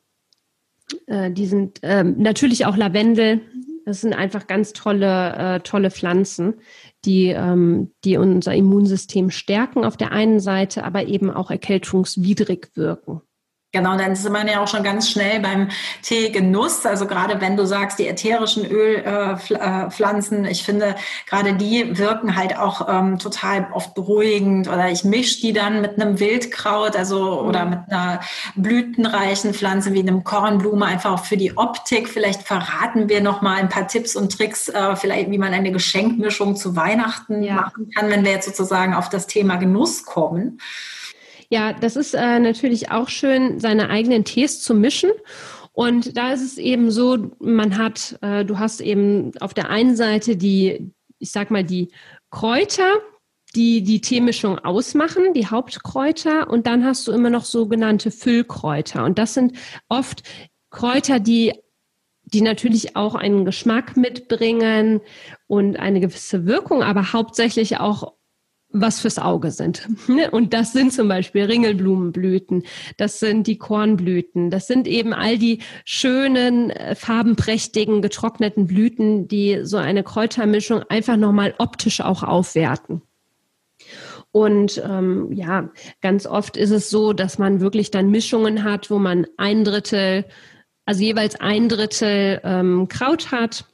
Äh, 1.07 1.31
die 1.31 1.47
sind 1.47 1.83
äh, 1.83 2.03
natürlich 2.03 2.65
auch 2.65 2.77
Lavendel. 2.77 3.41
Das 3.85 4.01
sind 4.01 4.13
einfach 4.13 4.47
ganz 4.47 4.73
tolle, 4.73 5.33
äh, 5.35 5.59
tolle 5.61 5.91
Pflanzen, 5.91 6.55
die, 7.05 7.27
ähm, 7.29 7.91
die 8.03 8.17
unser 8.17 8.53
Immunsystem 8.53 9.29
stärken 9.31 9.85
auf 9.85 9.95
der 9.95 10.11
einen 10.11 10.41
Seite, 10.41 10.83
aber 10.83 11.07
eben 11.07 11.31
auch 11.31 11.49
erkältungswidrig 11.49 12.71
wirken. 12.75 13.21
Genau, 13.77 13.95
dann 13.95 14.13
ist 14.13 14.27
man 14.27 14.47
ja 14.47 14.63
auch 14.63 14.67
schon 14.67 14.81
ganz 14.81 15.07
schnell 15.07 15.39
beim 15.39 15.69
Teegenuss. 16.01 16.83
Also 16.87 17.05
gerade 17.05 17.39
wenn 17.41 17.55
du 17.55 17.67
sagst, 17.67 17.99
die 17.99 18.07
ätherischen 18.07 18.65
Ölpflanzen, 18.65 20.45
äh, 20.45 20.47
äh 20.47 20.51
ich 20.51 20.63
finde, 20.63 20.95
gerade 21.27 21.53
die 21.53 21.95
wirken 21.95 22.35
halt 22.35 22.57
auch 22.57 22.89
ähm, 22.89 23.19
total 23.19 23.67
oft 23.71 23.93
beruhigend. 23.93 24.67
Oder 24.67 24.89
ich 24.89 25.03
mische 25.03 25.41
die 25.41 25.53
dann 25.53 25.81
mit 25.81 26.01
einem 26.01 26.19
Wildkraut, 26.19 26.95
also 26.95 27.39
oder 27.41 27.65
mhm. 27.65 27.69
mit 27.69 27.79
einer 27.89 28.19
blütenreichen 28.55 29.53
Pflanze 29.53 29.93
wie 29.93 29.99
einem 29.99 30.23
Kornblume, 30.23 30.83
einfach 30.83 31.11
auch 31.11 31.25
für 31.25 31.37
die 31.37 31.55
Optik. 31.55 32.09
Vielleicht 32.09 32.41
verraten 32.41 33.09
wir 33.09 33.21
noch 33.21 33.43
mal 33.43 33.57
ein 33.57 33.69
paar 33.69 33.87
Tipps 33.87 34.15
und 34.15 34.35
Tricks, 34.35 34.69
äh, 34.69 34.95
vielleicht 34.95 35.29
wie 35.29 35.37
man 35.37 35.53
eine 35.53 35.71
Geschenkmischung 35.71 36.55
zu 36.55 36.75
Weihnachten 36.75 37.43
ja. 37.43 37.53
machen 37.53 37.91
kann, 37.95 38.09
wenn 38.09 38.25
wir 38.25 38.31
jetzt 38.31 38.47
sozusagen 38.47 38.95
auf 38.95 39.09
das 39.09 39.27
Thema 39.27 39.57
Genuss 39.57 40.03
kommen. 40.03 40.59
Ja, 41.49 41.73
das 41.73 41.95
ist 41.95 42.13
äh, 42.13 42.39
natürlich 42.39 42.91
auch 42.91 43.07
schön, 43.07 43.59
seine 43.59 43.89
eigenen 43.89 44.25
Tees 44.25 44.61
zu 44.61 44.73
mischen. 44.73 45.11
Und 45.71 46.17
da 46.17 46.33
ist 46.33 46.41
es 46.41 46.57
eben 46.57 46.91
so, 46.91 47.29
man 47.39 47.77
hat, 47.77 48.17
äh, 48.21 48.43
du 48.43 48.59
hast 48.59 48.81
eben 48.81 49.31
auf 49.39 49.53
der 49.53 49.69
einen 49.69 49.95
Seite 49.95 50.35
die, 50.35 50.91
ich 51.19 51.31
sag 51.31 51.51
mal, 51.51 51.63
die 51.63 51.91
Kräuter, 52.31 52.99
die 53.55 53.81
die 53.81 54.01
Teemischung 54.01 54.59
ausmachen, 54.59 55.33
die 55.33 55.47
Hauptkräuter. 55.47 56.49
Und 56.49 56.67
dann 56.67 56.83
hast 56.83 57.07
du 57.07 57.11
immer 57.11 57.29
noch 57.29 57.45
sogenannte 57.45 58.11
Füllkräuter. 58.11 59.05
Und 59.05 59.17
das 59.17 59.33
sind 59.33 59.55
oft 59.87 60.23
Kräuter, 60.69 61.19
die 61.19 61.53
die 62.29 62.41
natürlich 62.41 62.97
auch 62.97 63.15
einen 63.15 63.45
Geschmack 63.45 63.95
mitbringen 63.95 64.99
und 65.47 65.77
eine 65.77 66.01
gewisse 66.01 66.45
Wirkung, 66.45 66.83
aber 66.83 67.13
hauptsächlich 67.13 67.79
auch 67.79 68.16
was 68.81 68.99
fürs 68.99 69.19
Auge 69.19 69.51
sind. 69.51 69.87
Und 70.31 70.53
das 70.53 70.73
sind 70.73 70.93
zum 70.93 71.07
Beispiel 71.07 71.43
Ringelblumenblüten, 71.43 72.63
das 72.97 73.19
sind 73.19 73.47
die 73.47 73.57
Kornblüten, 73.57 74.49
das 74.49 74.67
sind 74.67 74.87
eben 74.87 75.13
all 75.13 75.37
die 75.37 75.59
schönen, 75.85 76.69
äh, 76.69 76.95
farbenprächtigen, 76.95 78.01
getrockneten 78.01 78.67
Blüten, 78.67 79.27
die 79.27 79.59
so 79.63 79.77
eine 79.77 80.03
Kräutermischung 80.03 80.83
einfach 80.89 81.17
nochmal 81.17 81.53
optisch 81.57 82.01
auch 82.01 82.23
aufwerten. 82.23 83.01
Und 84.31 84.81
ähm, 84.85 85.31
ja, 85.31 85.69
ganz 86.01 86.27
oft 86.27 86.57
ist 86.57 86.71
es 86.71 86.89
so, 86.89 87.13
dass 87.13 87.37
man 87.37 87.61
wirklich 87.61 87.91
dann 87.91 88.11
Mischungen 88.11 88.63
hat, 88.63 88.91
wo 88.91 88.99
man 88.99 89.25
ein 89.37 89.63
Drittel, 89.63 90.25
also 90.85 91.03
jeweils 91.03 91.39
ein 91.39 91.69
Drittel 91.69 92.41
ähm, 92.43 92.87
Kraut 92.87 93.31
hat 93.31 93.65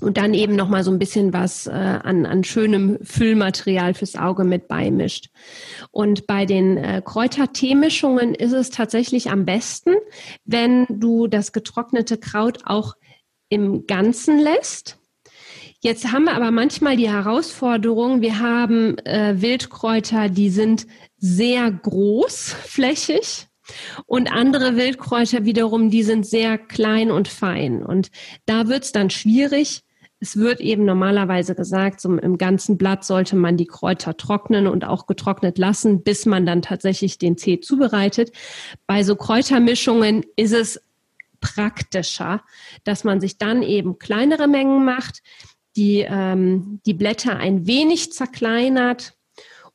und 0.00 0.16
dann 0.16 0.32
eben 0.34 0.54
noch 0.54 0.68
mal 0.68 0.84
so 0.84 0.90
ein 0.90 0.98
bisschen 0.98 1.32
was 1.32 1.66
äh, 1.66 1.70
an, 1.70 2.24
an 2.24 2.44
schönem 2.44 2.98
Füllmaterial 3.02 3.94
fürs 3.94 4.16
Auge 4.16 4.44
mit 4.44 4.68
beimischt. 4.68 5.30
Und 5.90 6.26
bei 6.26 6.46
den 6.46 6.76
äh, 6.76 7.02
Kräuterteemischungen 7.04 8.34
ist 8.34 8.52
es 8.52 8.70
tatsächlich 8.70 9.30
am 9.30 9.44
besten, 9.44 9.94
wenn 10.44 10.86
du 10.88 11.26
das 11.26 11.52
getrocknete 11.52 12.18
Kraut 12.18 12.60
auch 12.64 12.94
im 13.48 13.86
Ganzen 13.86 14.38
lässt. 14.38 14.98
Jetzt 15.80 16.12
haben 16.12 16.24
wir 16.24 16.34
aber 16.34 16.50
manchmal 16.50 16.96
die 16.96 17.10
Herausforderung, 17.10 18.20
wir 18.20 18.40
haben 18.40 18.98
äh, 18.98 19.40
Wildkräuter, 19.40 20.28
die 20.28 20.50
sind 20.50 20.86
sehr 21.16 21.70
großflächig. 21.70 23.46
Und 24.06 24.32
andere 24.32 24.76
Wildkräuter 24.76 25.44
wiederum, 25.44 25.90
die 25.90 26.02
sind 26.02 26.26
sehr 26.26 26.56
klein 26.56 27.10
und 27.10 27.28
fein. 27.28 27.84
Und 27.84 28.10
da 28.46 28.68
wird 28.68 28.84
es 28.84 28.92
dann 28.92 29.10
schwierig, 29.10 29.82
es 30.20 30.36
wird 30.36 30.60
eben 30.60 30.84
normalerweise 30.84 31.54
gesagt, 31.54 32.00
so 32.00 32.16
im 32.16 32.38
ganzen 32.38 32.76
Blatt 32.76 33.04
sollte 33.04 33.36
man 33.36 33.56
die 33.56 33.66
Kräuter 33.66 34.16
trocknen 34.16 34.66
und 34.66 34.84
auch 34.84 35.06
getrocknet 35.06 35.58
lassen, 35.58 36.02
bis 36.02 36.26
man 36.26 36.44
dann 36.44 36.62
tatsächlich 36.62 37.18
den 37.18 37.36
Tee 37.36 37.60
zubereitet. 37.60 38.32
Bei 38.86 39.04
so 39.04 39.14
Kräutermischungen 39.14 40.24
ist 40.36 40.52
es 40.52 40.82
praktischer, 41.40 42.42
dass 42.84 43.04
man 43.04 43.20
sich 43.20 43.38
dann 43.38 43.62
eben 43.62 43.98
kleinere 43.98 44.48
Mengen 44.48 44.84
macht, 44.84 45.22
die, 45.76 46.00
ähm, 46.00 46.80
die 46.84 46.94
Blätter 46.94 47.36
ein 47.36 47.66
wenig 47.66 48.12
zerkleinert 48.12 49.17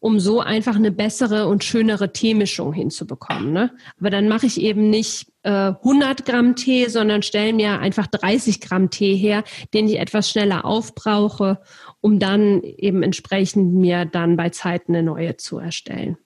um 0.04 0.20
so 0.20 0.42
einfach 0.42 0.76
eine 0.76 0.92
bessere 0.92 1.48
und 1.48 1.64
schönere 1.64 2.12
Teemischung 2.12 2.74
hinzubekommen. 2.74 3.54
Ne? 3.54 3.72
Aber 4.02 4.10
dann 4.10 4.28
mache 4.28 4.46
ich 4.46 4.60
eben 4.60 4.90
nicht 4.90 5.28
äh, 5.44 5.50
100 5.50 6.26
Gramm 6.26 6.58
Tee, 6.58 6.88
sondern 6.90 7.24
stelle 7.24 7.54
mir 7.54 7.80
einfach 7.80 8.08
30 8.08 8.60
Gramm 8.60 8.90
Tee 8.90 9.16
her, 9.16 9.46
den 9.74 9.88
ich 9.88 9.98
etwas 10.00 10.30
schneller 10.30 10.66
aufbrauche, 10.66 11.62
um 12.02 12.20
dann 12.20 12.62
eben 12.64 13.02
entsprechend 13.02 13.76
mir 13.76 14.04
dann 14.04 14.36
bei 14.36 14.50
Zeiten 14.50 14.94
eine 14.94 15.04
neue 15.04 15.38
zu 15.38 15.58
erstellen. 15.58 16.18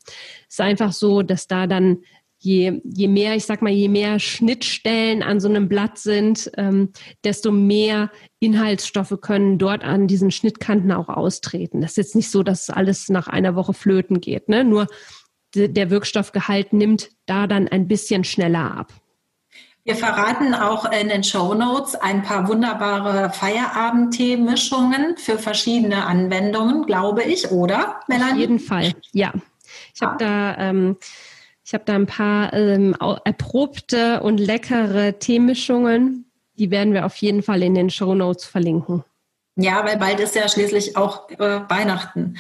Es 0.49 0.55
ist 0.55 0.61
einfach 0.61 0.91
so, 0.91 1.21
dass 1.21 1.47
da 1.47 1.67
dann 1.67 1.99
je, 2.39 2.81
je 2.83 3.07
mehr, 3.07 3.35
ich 3.35 3.45
sag 3.45 3.61
mal, 3.61 3.71
je 3.71 3.89
mehr 3.89 4.19
Schnittstellen 4.19 5.23
an 5.23 5.39
so 5.39 5.47
einem 5.49 5.67
Blatt 5.67 5.97
sind, 5.97 6.51
ähm, 6.57 6.91
desto 7.23 7.51
mehr 7.51 8.11
Inhaltsstoffe 8.39 9.17
können 9.21 9.57
dort 9.57 9.83
an 9.83 10.07
diesen 10.07 10.31
Schnittkanten 10.31 10.91
auch 10.91 11.09
austreten. 11.09 11.81
Das 11.81 11.91
ist 11.91 11.97
jetzt 11.97 12.15
nicht 12.15 12.31
so, 12.31 12.43
dass 12.43 12.69
alles 12.69 13.09
nach 13.09 13.27
einer 13.27 13.55
Woche 13.55 13.73
flöten 13.73 14.21
geht, 14.21 14.49
ne? 14.49 14.63
Nur 14.63 14.87
der 15.55 15.89
Wirkstoffgehalt 15.89 16.73
nimmt 16.73 17.09
da 17.25 17.47
dann 17.47 17.67
ein 17.67 17.87
bisschen 17.87 18.23
schneller 18.23 18.77
ab. 18.77 18.93
Wir 19.85 19.95
verraten 19.95 20.53
auch 20.53 20.91
in 20.91 21.07
den 21.07 21.23
Show 21.23 21.53
Notes 21.53 21.95
ein 21.95 22.21
paar 22.21 22.49
wunderbare 22.49 23.31
Feierabendtee-Mischungen 23.31 25.15
für 25.15 25.39
verschiedene 25.39 26.05
Anwendungen, 26.05 26.85
glaube 26.85 27.23
ich, 27.23 27.51
oder, 27.51 28.01
Melanie? 28.07 28.33
Auf 28.33 28.37
jeden 28.37 28.59
Fall, 28.59 28.93
ja. 29.13 29.31
Ich 29.95 30.01
habe 30.01 30.17
da 30.19 30.57
ähm, 30.57 30.97
ich 31.67 31.73
habe 31.73 31.83
da 31.83 31.95
ein 31.95 32.05
paar 32.05 32.53
ähm, 32.53 32.95
erprobte 33.25 34.21
und 34.21 34.37
leckere 34.37 35.19
Teemischungen. 35.19 36.31
Die 36.57 36.71
werden 36.71 36.93
wir 36.93 37.05
auf 37.05 37.17
jeden 37.17 37.43
Fall 37.43 37.61
in 37.61 37.75
den 37.75 37.89
Show 37.89 38.15
Notes 38.15 38.45
verlinken. 38.45 39.03
Ja, 39.57 39.83
weil 39.83 39.97
bald 39.97 40.21
ist 40.21 40.33
ja 40.35 40.47
schließlich 40.47 40.95
auch 40.95 41.29
äh, 41.29 41.59
Weihnachten. 41.67 42.37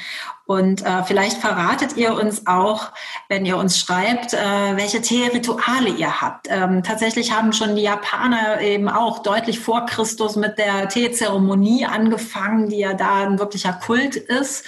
Und 0.47 0.85
äh, 0.85 1.03
vielleicht 1.03 1.39
verratet 1.39 1.97
ihr 1.97 2.13
uns 2.13 2.47
auch, 2.47 2.91
wenn 3.27 3.45
ihr 3.45 3.57
uns 3.57 3.77
schreibt, 3.77 4.33
äh, 4.33 4.37
welche 4.75 5.01
Teerituale 5.01 5.89
ihr 5.89 6.21
habt. 6.21 6.47
Ähm, 6.49 6.83
tatsächlich 6.83 7.33
haben 7.33 7.51
schon 7.51 7.75
die 7.75 7.81
Japaner 7.81 8.61
eben 8.61 8.87
auch 8.87 9.19
deutlich 9.19 9.59
vor 9.59 9.85
Christus 9.85 10.37
mit 10.37 10.57
der 10.57 10.87
Teezeremonie 10.87 11.85
angefangen, 11.85 12.69
die 12.69 12.77
ja 12.77 12.93
da 12.93 13.25
ein 13.25 13.39
wirklicher 13.39 13.73
Kult 13.73 14.15
ist. 14.15 14.63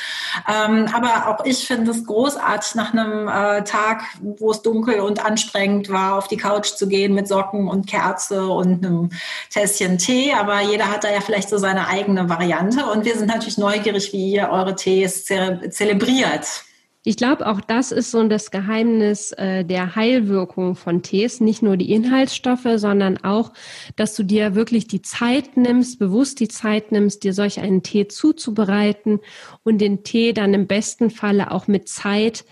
Ähm, 0.48 0.90
aber 0.94 1.30
auch 1.30 1.46
ich 1.46 1.66
finde 1.66 1.92
es 1.92 2.06
großartig, 2.06 2.76
nach 2.76 2.92
einem 2.92 3.30
äh, 3.30 3.64
Tag, 3.64 4.04
wo 4.22 4.52
es 4.52 4.62
dunkel 4.62 5.00
und 5.00 5.26
anstrengend 5.26 5.90
war, 5.90 6.18
auf 6.18 6.28
die 6.28 6.36
Couch 6.36 6.72
zu 6.72 6.90
gehen 6.90 7.14
mit 7.14 7.30
Socken 7.30 7.70
und 7.70 7.88
Kerze 7.88 8.48
und 8.48 8.86
einem 8.86 9.12
Tässchen 9.50 9.98
Tee. 9.98 10.34
Aber 10.34 10.60
jeder 10.60 10.92
hat 10.92 11.06
da 11.06 11.10
ja 11.10 11.22
vielleicht 11.22 11.48
so 11.48 11.58
seine 11.58 11.88
eigene 11.88 12.28
Variante. 12.28 12.86
Und 12.88 13.06
wir 13.06 13.18
sind 13.18 13.28
natürlich 13.28 13.58
neugierig, 13.58 14.12
wie 14.12 14.34
ihr 14.34 14.50
eure 14.50 14.76
Tees 14.76 15.24
zelebriert. 15.70 16.64
Ich 17.06 17.16
glaube, 17.16 17.48
auch 17.48 17.62
das 17.62 17.94
ist 17.94 18.12
so 18.12 18.28
das 18.28 18.52
Geheimnis 18.52 19.32
äh, 19.32 19.64
der 19.64 19.96
Heilwirkung 19.96 20.76
von 20.76 21.02
Tees. 21.02 21.40
Nicht 21.40 21.62
nur 21.64 21.78
die 21.78 21.94
Inhaltsstoffe, 21.94 22.68
sondern 22.76 23.18
auch, 23.24 23.54
dass 23.96 24.16
du 24.16 24.24
dir 24.24 24.54
wirklich 24.54 24.88
die 24.88 25.02
Zeit 25.02 25.56
nimmst, 25.56 25.98
bewusst 25.98 26.42
die 26.42 26.50
Zeit 26.50 26.92
nimmst, 26.92 27.24
dir 27.24 27.34
solch 27.34 27.62
einen 27.62 27.84
Tee 27.84 28.10
zuzubereiten 28.10 29.22
und 29.64 29.80
den 29.80 30.04
Tee 30.04 30.34
dann 30.34 30.54
im 30.54 30.68
besten 30.68 31.10
Falle 31.10 31.52
auch 31.52 31.68
mit 31.68 31.88
Zeit 31.88 32.44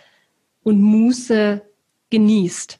und 0.63 0.81
Muße 0.81 1.61
genießt. 2.09 2.79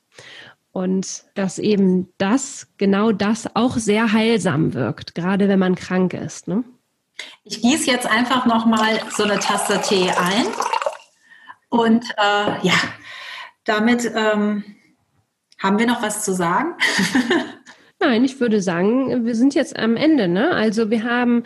Und 0.72 1.26
dass 1.36 1.60
eben 1.60 2.08
das, 2.18 2.68
genau 2.78 3.12
das 3.12 3.56
auch 3.56 3.76
sehr 3.78 4.14
heilsam 4.14 4.74
wirkt, 4.74 5.16
gerade 5.16 5.50
wenn 5.50 5.60
man 5.60 5.76
krank 5.76 6.14
ist. 6.14 6.48
Ne? 6.48 6.64
Ich 7.44 7.62
gieße 7.62 7.90
jetzt 7.90 8.06
einfach 8.06 8.46
nochmal 8.46 9.00
so 9.16 9.24
eine 9.24 9.40
Tasse 9.40 9.82
Tee 9.82 10.10
ein. 10.10 10.46
Und 11.70 12.06
äh, 12.18 12.66
ja, 12.68 12.76
damit 13.66 14.12
ähm, 14.16 14.64
haben 15.62 15.80
wir 15.80 15.88
noch 15.88 16.02
was 16.02 16.24
zu 16.24 16.34
sagen. 16.34 16.76
Nein, 18.00 18.24
ich 18.24 18.40
würde 18.40 18.62
sagen, 18.62 19.26
wir 19.26 19.36
sind 19.36 19.56
jetzt 19.56 19.78
am 19.78 19.96
Ende. 19.96 20.28
Ne? 20.28 20.52
Also 20.52 20.90
wir 20.90 21.04
haben 21.04 21.44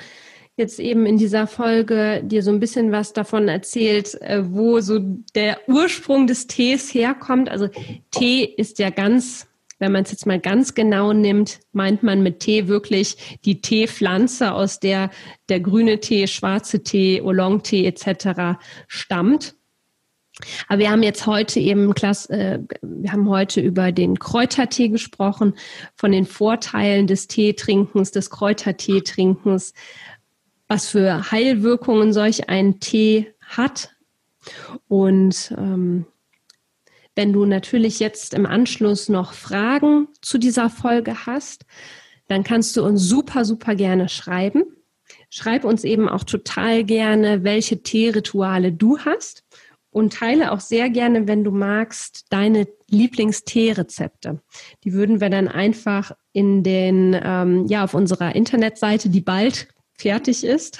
jetzt 0.57 0.79
eben 0.79 1.05
in 1.05 1.17
dieser 1.17 1.47
Folge 1.47 2.21
dir 2.23 2.43
so 2.43 2.51
ein 2.51 2.60
bisschen 2.60 2.91
was 2.91 3.13
davon 3.13 3.47
erzählt, 3.47 4.19
äh, 4.21 4.43
wo 4.51 4.79
so 4.81 4.99
der 5.34 5.60
Ursprung 5.67 6.27
des 6.27 6.47
Tees 6.47 6.93
herkommt. 6.93 7.49
Also 7.49 7.69
Tee 8.12 8.43
ist 8.43 8.79
ja 8.79 8.89
ganz 8.89 9.47
wenn 9.82 9.91
man 9.91 10.04
es 10.04 10.12
jetzt 10.12 10.28
mal 10.28 10.39
ganz 10.39 10.76
genau 10.76 11.12
nimmt, 11.12 11.60
meint 11.74 12.04
man 12.04 12.22
mit 12.22 12.39
Tee 12.39 12.67
wirklich 12.67 13.39
die 13.46 13.62
Teepflanze, 13.62 14.54
aus 14.54 14.80
der 14.80 15.10
der 15.50 15.60
grüne 15.60 16.00
Tee, 16.00 16.28
schwarze 16.28 16.84
Tee, 16.84 17.20
Oolong-Tee 17.22 17.88
etc. 17.88 18.60
stammt. 18.88 19.56
Aber 20.67 20.80
wir 20.80 20.91
haben 20.91 21.02
jetzt 21.02 21.26
heute 21.26 21.60
eben, 21.60 21.91
äh, 21.96 22.60
wir 22.82 23.12
haben 23.12 23.28
heute 23.28 23.60
über 23.60 23.91
den 23.91 24.20
Kräutertee 24.20 24.89
gesprochen, 24.89 25.56
von 25.96 26.12
den 26.12 26.26
Vorteilen 26.26 27.08
des 27.08 27.28
Teetrinkens, 27.28 28.12
des 28.12 28.30
Kräuterteetrinkens, 28.30 29.74
was 30.67 30.88
für 30.89 31.32
Heilwirkungen 31.32 32.13
solch 32.13 32.50
ein 32.50 32.80
Tee 32.80 33.34
hat. 33.41 33.96
Und 34.88 35.54
ähm, 35.58 36.06
wenn 37.15 37.34
du 37.34 37.45
natürlich 37.45 38.00
jetzt 38.00 38.34
im 38.34 38.45
Anschluss 38.45 39.10
noch 39.10 39.34
Fragen 39.34 40.08
zu 40.21 40.38
dieser 40.38 40.69
Folge 40.69 41.26
hast, 41.26 41.65
dann 42.28 42.43
kannst 42.43 42.78
du 42.78 42.84
uns 42.84 43.04
super, 43.04 43.43
super 43.43 43.76
gerne 43.76 44.08
schreiben. 44.08 44.63
Schreib 45.30 45.65
uns 45.65 45.84
eben 45.84 46.08
auch 46.08 46.24
total 46.24 46.84
gerne, 46.84 47.43
welche 47.43 47.84
Teerituale 47.84 48.71
du 48.71 49.00
hast 49.00 49.43
und 49.89 50.13
teile 50.13 50.52
auch 50.52 50.62
sehr 50.62 50.89
gerne, 50.89 51.28
wenn 51.28 51.43
du 51.43 51.52
magst, 51.52 52.26
deine 52.30 52.67
Lieblingsteerezepte. 52.89 54.41
Die 54.84 54.93
würden 54.93 55.19
wir 55.19 55.30
dann 55.30 55.50
einfach 55.50 56.13
in 56.32 56.63
den, 56.63 57.19
ähm, 57.21 57.65
ja, 57.67 57.84
auf 57.84 57.93
unserer 57.93 58.36
Internetseite, 58.36 59.10
die 59.10 59.21
bald 59.21 59.67
fertig 60.02 60.44
ist, 60.44 60.80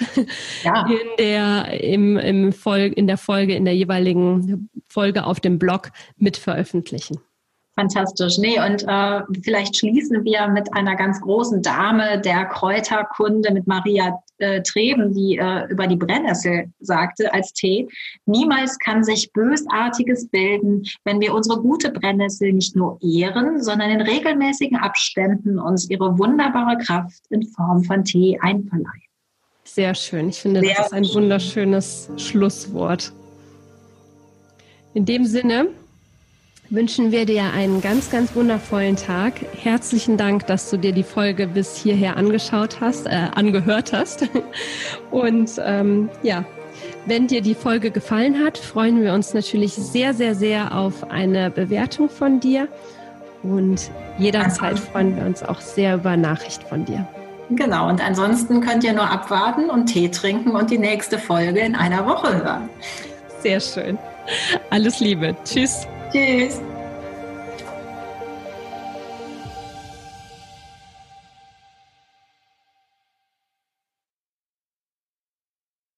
ja. 0.64 0.86
in 0.86 1.16
der 1.18 1.82
im, 1.82 2.16
im 2.16 2.52
Folge, 2.52 2.94
in 2.94 3.06
der 3.06 3.18
Folge, 3.18 3.54
in 3.54 3.64
der 3.64 3.74
jeweiligen 3.74 4.68
Folge 4.88 5.24
auf 5.24 5.40
dem 5.40 5.58
Blog 5.58 5.90
mit 6.16 6.36
veröffentlichen. 6.36 7.18
Fantastisch. 7.74 8.36
Nee, 8.36 8.60
und 8.60 8.84
äh, 8.86 9.22
vielleicht 9.42 9.78
schließen 9.78 10.24
wir 10.24 10.46
mit 10.48 10.72
einer 10.74 10.94
ganz 10.94 11.20
großen 11.22 11.62
Dame 11.62 12.20
der 12.20 12.44
Kräuterkunde, 12.44 13.50
mit 13.50 13.66
Maria 13.66 14.22
äh, 14.38 14.60
Treben, 14.60 15.14
die 15.14 15.38
äh, 15.38 15.66
über 15.70 15.86
die 15.86 15.96
Brennnessel 15.96 16.70
sagte 16.80 17.32
als 17.32 17.54
Tee, 17.54 17.88
niemals 18.26 18.78
kann 18.78 19.02
sich 19.04 19.32
Bösartiges 19.32 20.28
bilden, 20.28 20.84
wenn 21.04 21.20
wir 21.20 21.32
unsere 21.32 21.62
gute 21.62 21.90
Brennnessel 21.90 22.52
nicht 22.52 22.76
nur 22.76 22.98
ehren, 23.00 23.62
sondern 23.62 23.90
in 23.90 24.02
regelmäßigen 24.02 24.76
Abständen 24.76 25.58
uns 25.58 25.88
ihre 25.88 26.18
wunderbare 26.18 26.76
Kraft 26.76 27.22
in 27.30 27.46
Form 27.46 27.84
von 27.84 28.04
Tee 28.04 28.38
einverleihen. 28.38 29.11
Sehr 29.64 29.94
schön. 29.94 30.28
Ich 30.28 30.40
finde, 30.40 30.60
Sehr 30.60 30.74
das 30.74 30.86
ist 30.86 30.92
ein 30.92 31.04
wunderschönes 31.14 32.10
Schlusswort. 32.16 33.12
In 34.94 35.04
dem 35.04 35.24
Sinne 35.24 35.68
wünschen 36.68 37.12
wir 37.12 37.26
dir 37.26 37.44
einen 37.52 37.80
ganz, 37.80 38.10
ganz 38.10 38.34
wundervollen 38.34 38.96
Tag. 38.96 39.34
Herzlichen 39.62 40.16
Dank, 40.16 40.46
dass 40.46 40.70
du 40.70 40.78
dir 40.78 40.92
die 40.92 41.02
Folge 41.02 41.46
bis 41.46 41.76
hierher 41.76 42.16
angeschaut 42.16 42.80
hast, 42.80 43.06
äh, 43.06 43.28
angehört 43.34 43.92
hast. 43.92 44.28
Und 45.10 45.50
ähm, 45.64 46.08
ja, 46.22 46.44
wenn 47.06 47.26
dir 47.26 47.42
die 47.42 47.54
Folge 47.54 47.90
gefallen 47.90 48.42
hat, 48.42 48.58
freuen 48.58 49.02
wir 49.02 49.12
uns 49.12 49.34
natürlich 49.34 49.74
sehr, 49.74 50.14
sehr, 50.14 50.34
sehr 50.34 50.76
auf 50.76 51.10
eine 51.10 51.50
Bewertung 51.50 52.08
von 52.08 52.40
dir. 52.40 52.68
Und 53.42 53.90
jederzeit 54.18 54.78
freuen 54.78 55.16
wir 55.16 55.24
uns 55.24 55.42
auch 55.42 55.60
sehr 55.60 55.96
über 55.96 56.16
Nachricht 56.16 56.62
von 56.62 56.84
dir. 56.84 57.06
Genau, 57.56 57.88
und 57.88 58.04
ansonsten 58.04 58.60
könnt 58.60 58.84
ihr 58.84 58.92
nur 58.92 59.10
abwarten 59.10 59.70
und 59.70 59.86
Tee 59.86 60.08
trinken 60.08 60.52
und 60.52 60.70
die 60.70 60.78
nächste 60.78 61.18
Folge 61.18 61.60
in 61.60 61.74
einer 61.74 62.06
Woche 62.06 62.42
hören. 62.42 62.70
Sehr 63.42 63.60
schön. 63.60 63.98
Alles 64.70 65.00
Liebe. 65.00 65.34
Tschüss. 65.44 65.86
Tschüss. 66.12 66.60